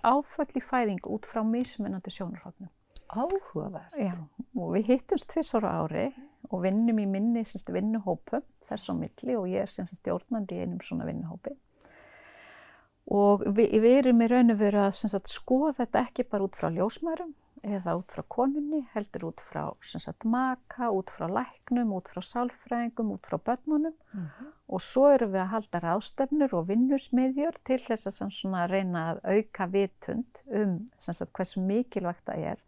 áföll 0.04 0.50
í 0.54 0.62
fæðingu 0.62 1.10
út 1.10 1.26
frá 1.26 1.42
mismunandi 1.42 2.10
sjónarhóknum. 2.14 2.70
Áhugavert. 3.08 3.94
Já, 3.96 4.12
og 4.54 4.74
við 4.76 4.90
hittumst 4.92 5.30
tvisar 5.32 5.64
á 5.64 5.80
ári 5.82 6.12
og 6.50 6.62
vinnum 6.62 6.98
í 7.00 7.06
minni 7.08 7.44
semst, 7.44 7.70
vinnuhópum 7.72 8.44
þess 8.68 8.92
á 8.92 8.94
milli 8.94 9.36
og 9.36 9.48
ég 9.48 9.64
er 9.64 9.72
semst, 9.72 9.96
stjórnandi 9.96 10.58
í 10.58 10.62
einum 10.64 10.80
svona 10.84 11.06
vinnuhópi. 11.08 11.56
Og 13.08 13.46
við, 13.56 13.72
við 13.80 13.96
erum 14.02 14.20
í 14.20 14.28
raun 14.28 14.52
og 14.52 14.58
veru 14.60 14.82
að 14.84 14.96
semst, 15.00 15.30
skoða 15.32 15.72
þetta 15.80 16.04
ekki 16.04 16.26
bara 16.28 16.44
út 16.44 16.58
frá 16.58 16.68
ljósmærum 16.68 17.32
eða 17.62 17.94
út 17.98 18.12
frá 18.14 18.22
konunni, 18.28 18.82
heldur 18.94 19.28
út 19.30 19.40
frá 19.40 19.62
semst, 19.82 20.24
maka, 20.24 20.90
út 20.94 21.10
frá 21.10 21.26
læknum, 21.28 21.92
út 21.96 22.08
frá 22.08 22.20
sálfræðingum, 22.22 23.12
út 23.14 23.26
frá 23.26 23.38
börnunum 23.38 23.94
Mhm. 24.12 24.52
og 24.68 24.80
svo 24.80 25.06
erum 25.14 25.32
við 25.32 25.42
að 25.42 25.52
halda 25.54 25.80
ráðstefnur 25.80 26.52
og 26.54 26.66
vinnusmiðjur 26.68 27.56
til 27.64 27.78
þess 27.78 28.06
að 28.06 28.30
svona 28.30 28.66
reyna 28.70 29.14
að 29.14 29.20
auka 29.36 29.66
vitund 29.66 30.42
um 30.50 30.90
sagt, 30.98 31.32
hversu 31.32 31.60
mikilvægt 31.60 32.24
það 32.26 32.38
er 32.52 32.58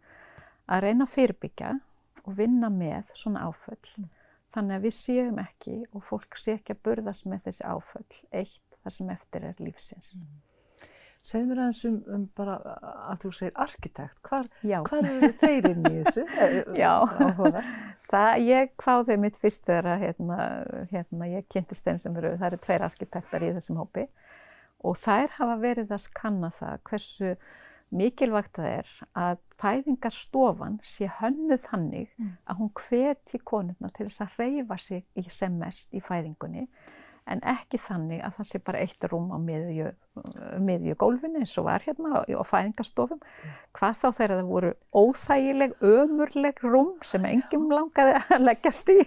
að 0.69 0.81
reyna 0.81 1.05
að 1.05 1.13
fyrirbyggja 1.15 1.79
og 2.25 2.35
vinna 2.37 2.69
með 2.69 3.03
svona 3.13 3.41
áföll. 3.47 4.07
Þannig 4.53 4.75
að 4.75 4.81
við 4.83 4.93
séum 4.93 5.37
ekki 5.39 5.85
og 5.93 6.03
fólk 6.03 6.35
sé 6.35 6.57
ekki 6.59 6.73
að 6.75 6.81
burðast 6.83 7.25
með 7.25 7.43
þessi 7.43 7.63
áföll 7.65 8.23
eitt 8.31 8.59
þar 8.83 8.91
sem 8.91 9.09
eftir 9.09 9.43
er 9.43 9.53
lífsins. 9.59 10.15
Segð 11.21 11.51
mér 11.51 11.59
aðeins 11.61 11.83
um, 11.85 11.97
um 12.15 12.21
bara 12.37 12.55
að 13.11 13.19
þú 13.21 13.31
segir 13.37 13.57
arkitekt, 13.61 14.17
hvar, 14.25 14.47
hvar 14.65 15.05
eru 15.05 15.29
þeir 15.37 15.67
inn 15.69 15.83
í 15.85 15.91
þessu? 16.01 16.23
Já, 16.81 16.93
það, 18.09 18.29
ég 18.47 18.71
kváði 18.81 19.17
mitt 19.21 19.37
fyrst 19.41 19.67
þegar 19.69 20.01
hérna, 20.01 20.37
hérna, 20.89 21.29
ég 21.29 21.45
kynntist 21.53 21.85
þeim 21.85 22.01
sem 22.01 22.17
eru, 22.17 22.33
það 22.39 22.47
eru 22.49 22.61
tveir 22.65 22.85
arkitektar 22.87 23.45
í 23.45 23.51
þessum 23.59 23.81
hópi. 23.83 24.07
Og 24.81 24.97
þær 24.97 25.35
hafa 25.37 25.59
verið 25.61 25.93
að 25.93 26.05
skanna 26.07 26.49
það 26.57 26.81
hversu 26.89 27.35
mikilvægt 27.91 28.57
það 28.57 28.69
er 28.71 28.91
að 29.21 29.41
fæðingarstofan 29.61 30.79
sé 30.87 31.09
hönnuð 31.19 31.67
hannig 31.73 32.09
mm. 32.15 32.31
að 32.49 32.61
hún 32.63 32.71
hveti 32.79 33.41
konurna 33.45 33.91
til 33.93 34.07
þess 34.07 34.23
að 34.25 34.37
reyfa 34.39 34.77
sig 34.81 35.05
í 35.19 35.25
sem 35.29 35.57
mest 35.59 35.93
í 35.93 36.01
fæðingunni 36.01 36.65
en 37.29 37.41
ekki 37.47 37.79
þannig 37.81 38.21
að 38.25 38.37
það 38.37 38.47
sé 38.49 38.61
bara 38.65 38.81
eitt 38.81 39.05
rúm 39.11 39.29
á 39.31 39.37
miðju, 39.41 39.89
miðju 40.65 40.95
gólfinu 40.99 41.41
eins 41.41 41.53
og 41.61 41.67
var 41.67 41.85
hérna 41.85 42.23
á 42.25 42.43
fæðingarstofum. 42.47 43.19
Mm. 43.21 43.57
Hvað 43.77 43.99
þá 44.01 44.07
þegar 44.07 44.33
það 44.33 44.49
voru 44.49 44.71
óþægileg, 45.01 45.75
ömurleg 45.91 46.63
rúm 46.65 46.95
sem 47.05 47.27
enginn 47.29 47.69
langaði 47.71 48.17
að 48.21 48.47
leggjast 48.47 48.93
í. 48.93 48.97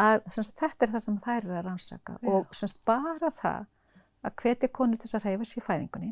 Að, 0.00 0.22
sagt, 0.30 0.56
þetta 0.60 0.86
er 0.86 0.94
það 0.94 1.04
sem 1.06 1.20
þær 1.20 1.38
eru 1.40 1.56
að 1.58 1.64
rannsaka 1.66 2.16
yeah. 2.16 2.32
og 2.32 2.56
sagt, 2.56 2.78
bara 2.86 3.32
það 3.34 3.66
að 4.24 4.36
hvetja 4.42 4.70
konu 4.76 4.96
til 4.96 5.08
þess 5.08 5.18
að 5.18 5.26
reyfa 5.26 5.48
sér 5.48 5.60
í 5.60 5.64
fæðingunni, 5.66 6.10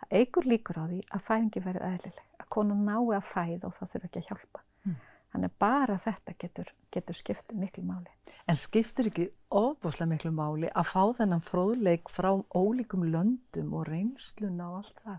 það 0.00 0.16
eigur 0.20 0.48
líkur 0.48 0.80
á 0.80 0.84
því 0.86 1.00
að 1.12 1.24
fæðingi 1.26 1.62
verið 1.66 1.86
eðlileg, 1.90 2.24
að 2.38 2.48
konu 2.54 2.78
nái 2.78 3.18
að 3.18 3.28
fæða 3.28 3.68
og 3.68 3.76
það 3.76 3.92
þurfa 3.92 4.08
ekki 4.08 4.22
að 4.22 4.30
hjálpa. 4.30 4.62
Þannig 5.32 5.52
að 5.52 5.58
bara 5.60 5.98
þetta 6.00 6.34
getur, 6.40 6.72
getur 6.94 7.16
skiptið 7.18 7.60
miklu 7.60 7.84
máli. 7.84 8.12
En 8.48 8.56
skiptir 8.56 9.10
ekki 9.10 9.28
ofbúslega 9.52 10.08
miklu 10.14 10.32
máli 10.32 10.70
að 10.72 10.88
fá 10.88 11.02
þennan 11.20 11.44
fróðleik 11.44 12.08
frá 12.12 12.30
ólíkum 12.56 13.04
löndum 13.12 13.74
og 13.76 13.88
reynsluna 13.90 14.70
og 14.72 14.82
allt 14.82 15.02
það? 15.04 15.18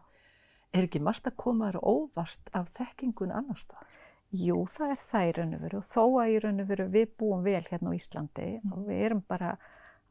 Er 0.74 0.86
ekki 0.86 1.02
margt 1.02 1.30
að 1.30 1.38
koma 1.42 1.70
þér 1.70 1.82
óvart 1.82 2.54
af 2.58 2.72
þekkingun 2.78 3.34
annar 3.34 3.62
staðar? 3.62 4.00
Jú, 4.30 4.62
það 4.70 4.92
er 4.94 5.04
það 5.10 5.28
í 5.28 5.30
raun 5.38 5.54
og 5.58 5.62
veru 5.66 5.78
og 5.80 5.86
þó 5.90 6.04
að 6.22 6.32
í 6.32 6.40
raun 6.44 6.62
og 6.62 6.68
veru 6.70 6.86
við 6.94 7.14
búum 7.18 7.46
vel 7.46 7.64
hérna 7.66 7.90
á 7.90 7.98
Íslandi 7.98 8.50
mm. 8.60 8.74
og 8.76 8.84
við 8.86 9.06
erum 9.08 9.24
bara 9.26 9.56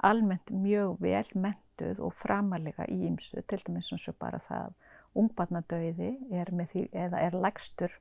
almennt 0.08 0.50
mjög 0.50 0.96
vel 1.02 1.26
mentuð 1.34 2.00
og 2.02 2.14
framalega 2.18 2.87
í 2.90 2.98
ymsu, 3.06 3.42
til 3.46 3.61
dæmis 3.66 3.92
eins 3.94 4.08
og 4.11 4.18
bara 4.18 4.40
það 4.42 4.74
ungbarnadauði 5.18 6.11
er 6.34 6.50
með 6.50 6.74
því 6.74 6.84
eða 7.04 7.22
er 7.28 7.38
legstur 7.38 7.94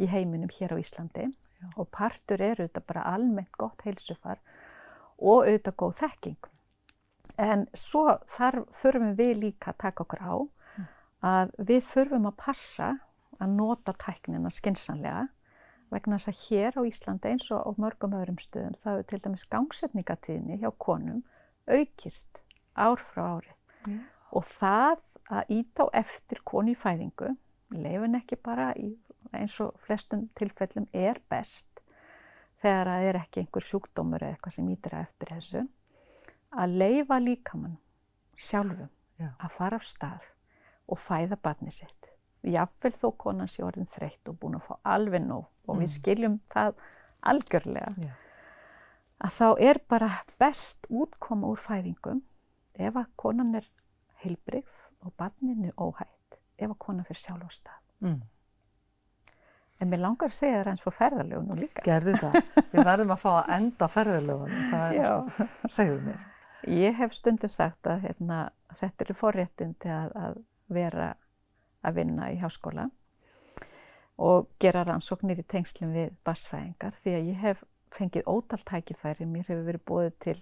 í 0.00 0.08
heiminum 0.10 0.50
hér 0.52 0.74
á 0.74 0.76
Íslandi 0.80 1.28
Já. 1.28 1.68
og 1.76 1.88
partur 1.94 2.42
er 2.42 2.60
auðvitað 2.60 2.86
bara 2.88 3.06
almennt 3.14 3.54
gott 3.58 3.84
heilsufar 3.86 4.40
og 5.18 5.46
auðvitað 5.46 5.78
góð 5.82 5.94
þekking. 6.02 6.50
En 7.40 7.66
svo 7.74 8.18
þar 8.30 8.62
þurfum 8.74 9.14
við 9.18 9.32
líka 9.42 9.72
að 9.72 9.80
taka 9.86 10.04
okkur 10.04 10.22
á 10.22 10.34
mm. 10.34 10.88
að 11.30 11.54
við 11.70 11.86
þurfum 11.88 12.28
að 12.30 12.40
passa 12.42 12.90
að 13.42 13.56
nota 13.58 13.94
tæknina 13.98 14.52
skinsanlega 14.54 15.28
vegna 15.94 16.18
þess 16.18 16.30
að 16.30 16.42
hér 16.48 16.78
á 16.78 16.82
Íslandi 16.88 17.30
eins 17.30 17.50
og 17.54 17.62
á 17.66 17.70
mörgum 17.80 18.16
öðrum 18.18 18.40
stöðum 18.42 18.76
þá 18.78 18.88
er 18.96 19.06
til 19.10 19.20
dæmis 19.24 19.46
gangsetningatíðni 19.50 20.58
hjá 20.62 20.70
konum 20.78 21.22
aukist 21.70 22.40
ár 22.74 23.00
frá 23.00 23.22
ári 23.36 23.54
mm. 23.86 24.00
og 24.34 24.46
það 24.48 25.04
að 25.30 25.54
íta 25.58 25.86
á 25.86 25.94
eftir 26.02 26.42
konu 26.44 26.74
í 26.74 26.78
fæðingu, 26.78 27.34
leifin 27.74 28.18
ekki 28.18 28.38
bara 28.42 28.72
í 28.76 28.92
eins 29.40 29.56
og 29.64 29.78
flestum 29.82 30.28
tilfellum 30.38 30.86
er 30.92 31.20
best 31.30 31.80
þegar 32.62 32.90
það 32.90 33.08
er 33.08 33.20
ekki 33.20 33.42
einhver 33.42 33.66
sjúkdómur 33.68 34.22
eða 34.22 34.36
eitthvað 34.36 34.56
sem 34.56 34.70
ítir 34.72 34.96
að 34.96 35.06
eftir 35.08 35.32
þessu 35.34 35.64
að 36.54 36.76
leifa 36.82 37.18
líkamann 37.20 37.78
sjálfum 38.36 38.90
Já. 39.20 39.30
að 39.38 39.54
fara 39.54 39.78
af 39.78 39.86
stað 39.86 40.26
og 40.90 41.00
fæða 41.00 41.38
barni 41.42 41.72
sitt 41.74 42.10
jáfnvel 42.44 42.92
þó 42.96 43.08
konan 43.20 43.48
sé 43.48 43.64
orðin 43.64 43.88
þreytt 43.88 44.28
og 44.28 44.36
búin 44.40 44.58
að 44.58 44.66
fá 44.66 44.74
alveg 44.96 45.24
nóg 45.24 45.46
og 45.68 45.74
mm. 45.74 45.80
við 45.80 45.92
skiljum 45.94 46.36
það 46.52 46.74
algjörlega 47.24 47.92
Já. 48.04 48.12
að 49.24 49.38
þá 49.38 49.48
er 49.70 49.80
bara 49.88 50.10
best 50.42 50.88
útkoma 50.90 51.52
úr 51.52 51.62
fæðingum 51.62 52.20
ef 52.74 53.00
að 53.00 53.10
konan 53.20 53.54
er 53.60 53.68
heilbrigð 54.24 54.84
og 55.04 55.14
barninu 55.20 55.72
óhætt 55.78 56.38
ef 56.58 56.68
að 56.70 56.78
konan 56.78 57.08
fyrir 57.08 57.22
sjálf 57.22 57.48
á 57.48 57.50
stað 57.54 57.80
mm. 58.04 58.20
En 59.84 59.90
mér 59.92 60.00
langar 60.00 60.30
að 60.30 60.36
segja 60.38 60.62
það 60.62 60.70
eins 60.70 60.82
fór 60.84 60.94
ferðarlegunum 60.96 61.58
líka. 61.60 61.82
Gerðu 61.84 62.14
það. 62.22 62.36
Við 62.72 62.86
verðum 62.88 63.10
að 63.12 63.18
fá 63.20 63.30
að 63.34 63.50
enda 63.58 63.88
ferðarlegunum. 63.92 64.62
Það 64.70 64.94
er, 64.96 65.50
segðu 65.74 65.98
mér. 66.06 66.22
Ég 66.72 66.96
hef 66.96 67.12
stundu 67.12 67.50
sagt 67.52 67.90
að 67.92 68.06
hérna, 68.06 68.38
þetta 68.80 69.04
eru 69.04 69.16
forréttindi 69.18 69.92
að, 69.92 70.14
að 70.16 70.38
vera 70.72 71.10
að 71.84 71.98
vinna 71.98 72.30
í 72.32 72.38
háskóla 72.40 72.88
og 74.24 74.48
gera 74.62 74.86
rannsóknir 74.86 75.42
í 75.42 75.46
tengslum 75.50 75.92
við 75.92 76.14
basfæðingar 76.24 76.96
því 77.02 77.16
að 77.18 77.28
ég 77.28 77.40
hef 77.42 77.64
fengið 77.92 78.30
ótal 78.30 78.62
tækifæri. 78.64 79.28
Mér 79.28 79.50
hefur 79.50 79.66
verið 79.68 79.84
búið 79.90 80.12
til 80.24 80.38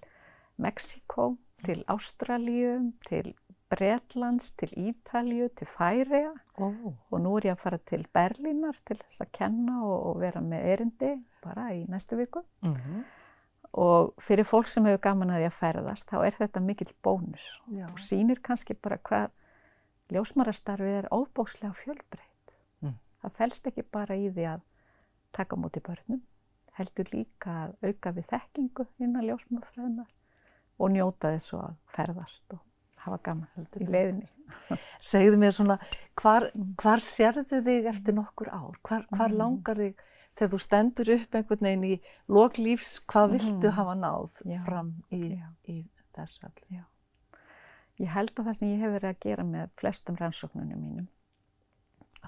Mexiko, 0.63 1.33
til 1.67 1.81
Ástralíu, 1.91 2.93
til 3.09 3.33
Bretlands 3.73 4.51
til 4.61 4.73
Ítalju, 4.77 5.49
til 5.57 5.67
Færiða 5.67 6.35
oh. 6.61 6.93
og 7.11 7.21
nú 7.25 7.33
er 7.39 7.47
ég 7.49 7.55
að 7.57 7.63
fara 7.63 7.79
til 7.89 8.05
Berlínar 8.13 8.77
til 8.85 8.99
þess 9.01 9.25
að 9.25 9.31
kenna 9.39 9.79
og, 9.87 9.95
og 10.11 10.19
vera 10.21 10.43
með 10.45 10.67
erindi 10.75 11.13
bara 11.45 11.71
í 11.73 11.87
næstu 11.89 12.19
viku. 12.21 12.43
Mm 12.61 12.75
-hmm. 12.75 13.05
Og 13.73 14.15
fyrir 14.21 14.45
fólk 14.45 14.69
sem 14.69 14.85
hefur 14.85 15.01
gaman 15.01 15.31
að 15.31 15.39
því 15.39 15.47
að 15.47 15.61
ferðast 15.61 16.11
þá 16.11 16.19
er 16.27 16.35
þetta 16.39 16.61
mikill 16.61 16.93
bónus 17.03 17.47
Já. 17.73 17.87
og 17.93 17.99
sínir 17.99 18.43
kannski 18.43 18.75
bara 18.75 18.99
hvað 18.99 19.31
ljósmarastarfið 20.13 20.99
er 20.99 21.09
óbóslega 21.11 21.73
fjölbreytt. 21.73 22.53
Mm. 22.81 22.99
Það 23.23 23.33
fælst 23.33 23.67
ekki 23.67 23.83
bara 23.83 24.15
í 24.17 24.29
því 24.31 24.45
að 24.45 24.61
taka 25.33 25.57
múti 25.57 25.81
börnum, 25.81 26.23
heldur 26.73 27.09
líka 27.13 27.51
að 27.51 27.75
auka 27.83 28.13
við 28.13 28.27
þekkingu 28.27 28.87
innan 28.99 29.25
ljósmarafræðinar 29.25 30.13
og 30.79 30.91
njóta 30.91 31.33
þess 31.33 31.55
að 31.55 31.75
ferðast 31.87 32.53
og 32.53 32.61
hafa 33.07 33.19
gaman 33.27 33.69
í 33.81 33.89
leiðinni. 33.89 34.29
Segðu 35.13 35.41
mér 35.41 35.55
svona, 35.57 35.79
hvar, 36.21 36.49
hvar 36.81 37.03
sérðu 37.05 37.63
þig 37.65 37.89
eftir 37.91 38.17
nokkur 38.17 38.51
ár? 38.53 38.79
Hvar, 38.85 39.07
hvar 39.11 39.31
mm. 39.33 39.39
langar 39.41 39.81
þig 39.81 40.03
þegar 40.37 40.53
þú 40.53 40.61
stendur 40.65 41.13
upp 41.17 41.37
einhvern 41.37 41.67
veginn 41.69 41.89
í 41.89 41.97
loklífs, 42.33 42.95
hvað 43.11 43.35
viltu 43.37 43.69
mm. 43.69 43.77
hafa 43.79 43.97
náð 43.99 44.43
Já. 44.49 44.61
fram 44.67 44.95
í, 45.13 45.23
í 45.69 45.77
þessu 46.17 46.47
allir? 46.49 46.79
Já. 46.79 46.85
Ég 48.01 48.13
held 48.15 48.33
að 48.37 48.49
það 48.49 48.59
sem 48.59 48.71
ég 48.73 48.83
hef 48.83 48.95
verið 48.97 49.11
að 49.11 49.21
gera 49.27 49.45
með 49.47 49.75
flestum 49.81 50.19
rannsóknunum 50.19 50.81
mínum, 50.81 51.09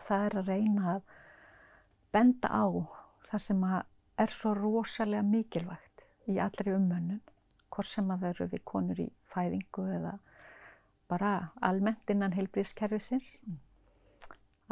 það 0.04 0.26
er 0.26 0.38
að 0.40 0.50
reyna 0.52 0.96
að 0.96 1.14
benda 2.14 2.50
á 2.52 2.66
það 3.30 3.44
sem 3.46 3.64
er 3.64 4.34
svo 4.34 4.52
rosalega 4.58 5.24
mikilvægt 5.26 6.04
í 6.30 6.36
allri 6.42 6.74
umönnun, 6.76 7.22
hvort 7.72 7.90
sem 7.90 8.10
að 8.12 8.22
það 8.22 8.34
eru 8.34 8.48
við 8.52 8.64
konur 8.68 9.00
í 9.02 9.08
fæðingu 9.32 9.86
eða 9.96 10.12
bara 11.10 11.52
almennt 11.62 12.10
innan 12.10 12.34
heilbríðskerfisins 12.36 13.42
mm. 13.44 13.58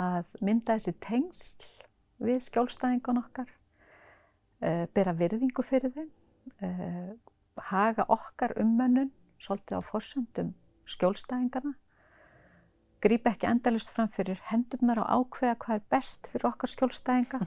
að 0.02 0.32
mynda 0.44 0.78
þessi 0.78 0.94
tengsl 1.04 1.68
við 2.22 2.40
skjólstæðingun 2.46 3.20
okkar, 3.22 3.50
uh, 4.62 4.86
bera 4.94 5.14
virðingu 5.18 5.64
fyrir 5.66 5.92
þeim, 5.94 6.10
uh, 6.64 7.12
haga 7.72 8.06
okkar 8.12 8.54
ummönnun 8.62 9.10
svolítið 9.42 9.82
á 9.82 9.82
fórsöndum 9.84 10.52
skjólstæðingana, 10.88 11.74
grípa 13.02 13.32
ekki 13.32 13.48
endalust 13.50 13.90
fram 13.90 14.10
fyrir 14.12 14.38
hendurnar 14.50 15.02
og 15.02 15.10
ákveða 15.10 15.58
hvað 15.64 15.80
er 15.80 15.88
best 15.90 16.30
fyrir 16.30 16.52
okkar 16.52 16.70
skjólstæðinga, 16.70 17.42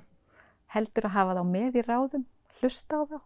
heldur 0.75 1.07
að 1.07 1.15
hafa 1.15 1.39
þá 1.39 1.43
með 1.49 1.79
í 1.79 1.85
ráðum, 1.87 2.27
hlusta 2.59 2.99
á 2.99 3.03
þá, 3.09 3.17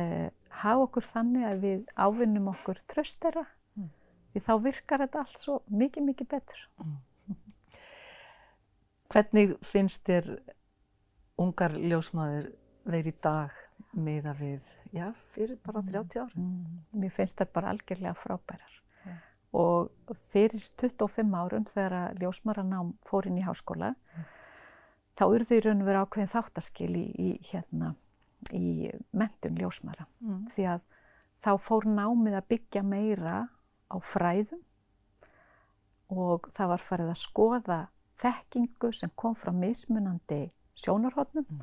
uh, 0.00 0.28
hafa 0.64 0.86
okkur 0.88 1.08
þannig 1.12 1.48
að 1.48 1.64
við 1.68 1.96
ávinnum 1.96 2.52
okkur 2.54 2.80
tröstera 2.90 3.46
því 4.32 4.42
þá 4.46 4.52
virkar 4.64 5.04
þetta 5.04 5.22
allt 5.24 5.40
svo 5.40 5.60
mikið, 5.70 6.06
mikið 6.10 6.30
betur. 6.30 6.64
Mm. 6.82 6.96
Hvernig 9.12 9.54
finnst 9.66 10.04
þér 10.06 10.30
ungar 11.40 11.74
ljósmaður 11.78 12.50
verið 12.90 13.14
í 13.14 13.22
dag 13.24 13.56
meða 13.96 14.34
við, 14.38 14.66
já, 14.94 15.08
fyrir 15.34 15.58
bara 15.64 15.82
30 15.86 16.20
ára? 16.22 16.34
Mm. 16.36 16.82
Mér 17.02 17.14
finnst 17.14 17.40
það 17.40 17.54
bara 17.56 17.72
algjörlega 17.74 18.14
frábærar. 18.18 18.76
Yeah. 19.06 19.22
Og 19.56 20.14
fyrir 20.30 20.66
25 20.80 21.34
árun 21.40 21.66
þegar 21.70 22.20
ljósmaranám 22.20 22.94
fór 23.08 23.30
inn 23.30 23.40
í 23.40 23.46
háskóla, 23.46 23.94
mm. 23.96 24.28
þá 25.18 25.24
urðu 25.26 25.58
í 25.58 25.64
raun 25.66 25.82
og 25.82 25.90
verið 25.90 26.04
ákveðin 26.04 26.32
þáttaskil 26.36 26.92
í, 26.94 27.06
í, 27.10 27.30
hérna, 27.50 27.94
í 28.54 28.90
mentun 29.10 29.58
ljósmara. 29.58 30.06
Mm. 30.22 30.44
Því 30.54 30.68
að 30.76 30.86
þá 31.40 31.52
fór 31.64 31.88
námið 31.88 32.38
að 32.38 32.50
byggja 32.52 32.84
meira 32.86 33.40
á 33.90 33.96
fræðum 33.98 34.62
og 36.10 36.50
það 36.56 36.72
var 36.72 36.84
farið 36.84 37.12
að 37.12 37.20
skoða 37.20 37.80
þekkingu 38.20 38.90
sem 38.94 39.12
kom 39.18 39.36
frá 39.38 39.52
mismunandi 39.54 40.50
sjónarhóttnum, 40.80 41.46
mm. 41.46 41.62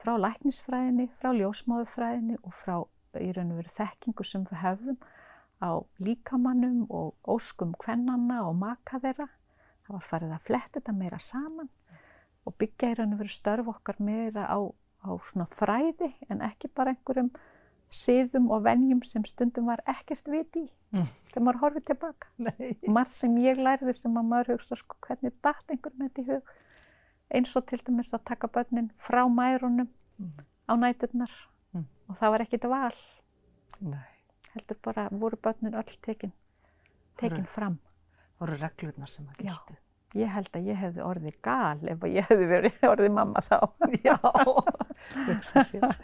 frá 0.00 0.16
læknisfræðinni, 0.18 1.08
frá 1.20 1.32
ljósmáðufræðinni 1.36 2.38
og 2.42 2.54
frá 2.56 2.76
í 3.18 3.30
raun 3.34 3.52
og 3.54 3.60
veru 3.60 3.74
þekkingu 3.74 4.26
sem 4.26 4.46
við 4.48 4.62
hefðum 4.62 4.98
á 5.60 5.70
líkamannum 6.00 6.86
og 6.88 7.16
óskum 7.28 7.74
kvennanna 7.78 8.40
og 8.46 8.56
maka 8.60 9.00
þeirra. 9.02 9.28
Það 9.84 9.96
var 9.96 10.06
farið 10.06 10.34
að 10.36 10.46
fletta 10.46 10.78
þetta 10.78 10.96
meira 10.96 11.20
saman 11.20 11.70
og 12.46 12.56
byggja 12.60 12.92
í 12.92 12.98
raun 12.98 13.16
og 13.16 13.22
veru 13.22 13.34
störf 13.34 13.72
okkar 13.74 14.00
meira 14.00 14.46
á, 14.46 14.58
á 15.04 15.10
svona 15.28 15.48
fræði 15.50 16.12
en 16.30 16.44
ekki 16.46 16.70
bara 16.72 16.94
einhverjum 16.94 17.32
siðum 17.90 18.50
og 18.54 18.62
venjum 18.64 19.02
sem 19.04 19.24
stundum 19.26 19.66
var 19.66 19.80
ekkert 19.86 20.28
viti 20.30 20.60
í 20.66 20.70
Mm. 20.92 21.06
þegar 21.30 21.42
maður 21.46 21.60
horfið 21.62 21.84
tilbaka. 21.86 22.26
Nei. 22.38 22.76
Margt 22.88 23.12
sem 23.12 23.36
ég 23.38 23.56
lærði 23.58 23.92
sem 23.94 24.14
að 24.18 24.24
maður 24.26 24.48
hugsa 24.56 24.76
sko 24.76 24.96
hvernig 25.06 25.32
datt 25.42 25.66
einhverjum 25.70 26.08
þetta 26.08 26.22
í 26.22 26.26
hug 26.32 26.42
eins 27.30 27.56
og 27.56 27.66
til 27.66 27.78
dæmis 27.78 28.10
að 28.14 28.24
taka 28.24 28.48
börnin 28.48 28.90
frá 28.98 29.22
mærunum 29.30 29.88
Mm. 30.18 30.32
á 30.68 30.72
næturnar 30.76 31.30
Mm. 31.74 31.84
og 32.08 32.16
það 32.16 32.30
var 32.30 32.40
ekkit 32.40 32.64
val 32.68 32.92
Nei. 33.80 33.98
heldur 34.54 34.76
bara 34.82 35.08
voru 35.10 35.36
börnin 35.36 35.74
öll 35.74 35.96
tekin 36.02 36.32
tekin 37.16 37.46
fram. 37.46 37.78
Voru 38.40 38.56
reglurnar 38.58 39.08
sem 39.08 39.26
að 39.26 39.36
Já. 39.44 39.50
gildu. 39.52 39.76
Ég 40.14 40.26
held 40.28 40.50
að 40.52 40.66
ég 40.66 40.76
hefði 40.76 41.02
orðið 41.06 41.36
gal 41.42 41.88
ef 41.88 41.98
ég 42.00 42.26
hefði 42.26 42.46
verið 42.48 42.80
orðið 42.92 43.12
mamma 43.14 43.40
þá. 43.40 43.70
Já, 44.02 44.18
hugsa 45.28 45.62
sér. 45.62 45.96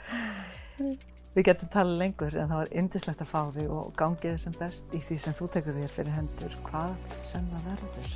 Við 1.37 1.51
getum 1.51 1.69
talað 1.69 1.99
lengur 2.01 2.33
en 2.33 2.49
það 2.49 2.61
var 2.63 2.71
yndislegt 2.81 3.21
að 3.21 3.29
fá 3.29 3.41
þig 3.53 3.73
og 3.77 3.91
gangið 4.01 4.39
sem 4.41 4.55
best 4.57 4.95
í 4.97 5.03
því 5.05 5.19
sem 5.21 5.37
þú 5.37 5.49
tekur 5.53 5.77
þér 5.77 5.93
fyrir 5.93 6.17
hendur 6.17 6.57
hvað 6.71 6.95
sem 7.29 7.51
það 7.53 7.67
verður. 7.75 8.15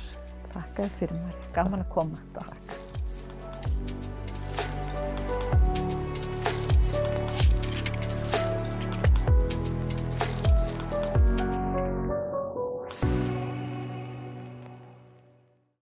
Takk 0.55 0.81
fyrir 0.97 1.19
mér, 1.19 1.43
gaman 1.53 1.85
að 1.85 1.93
koma. 1.93 2.23
Takk. 2.39 2.90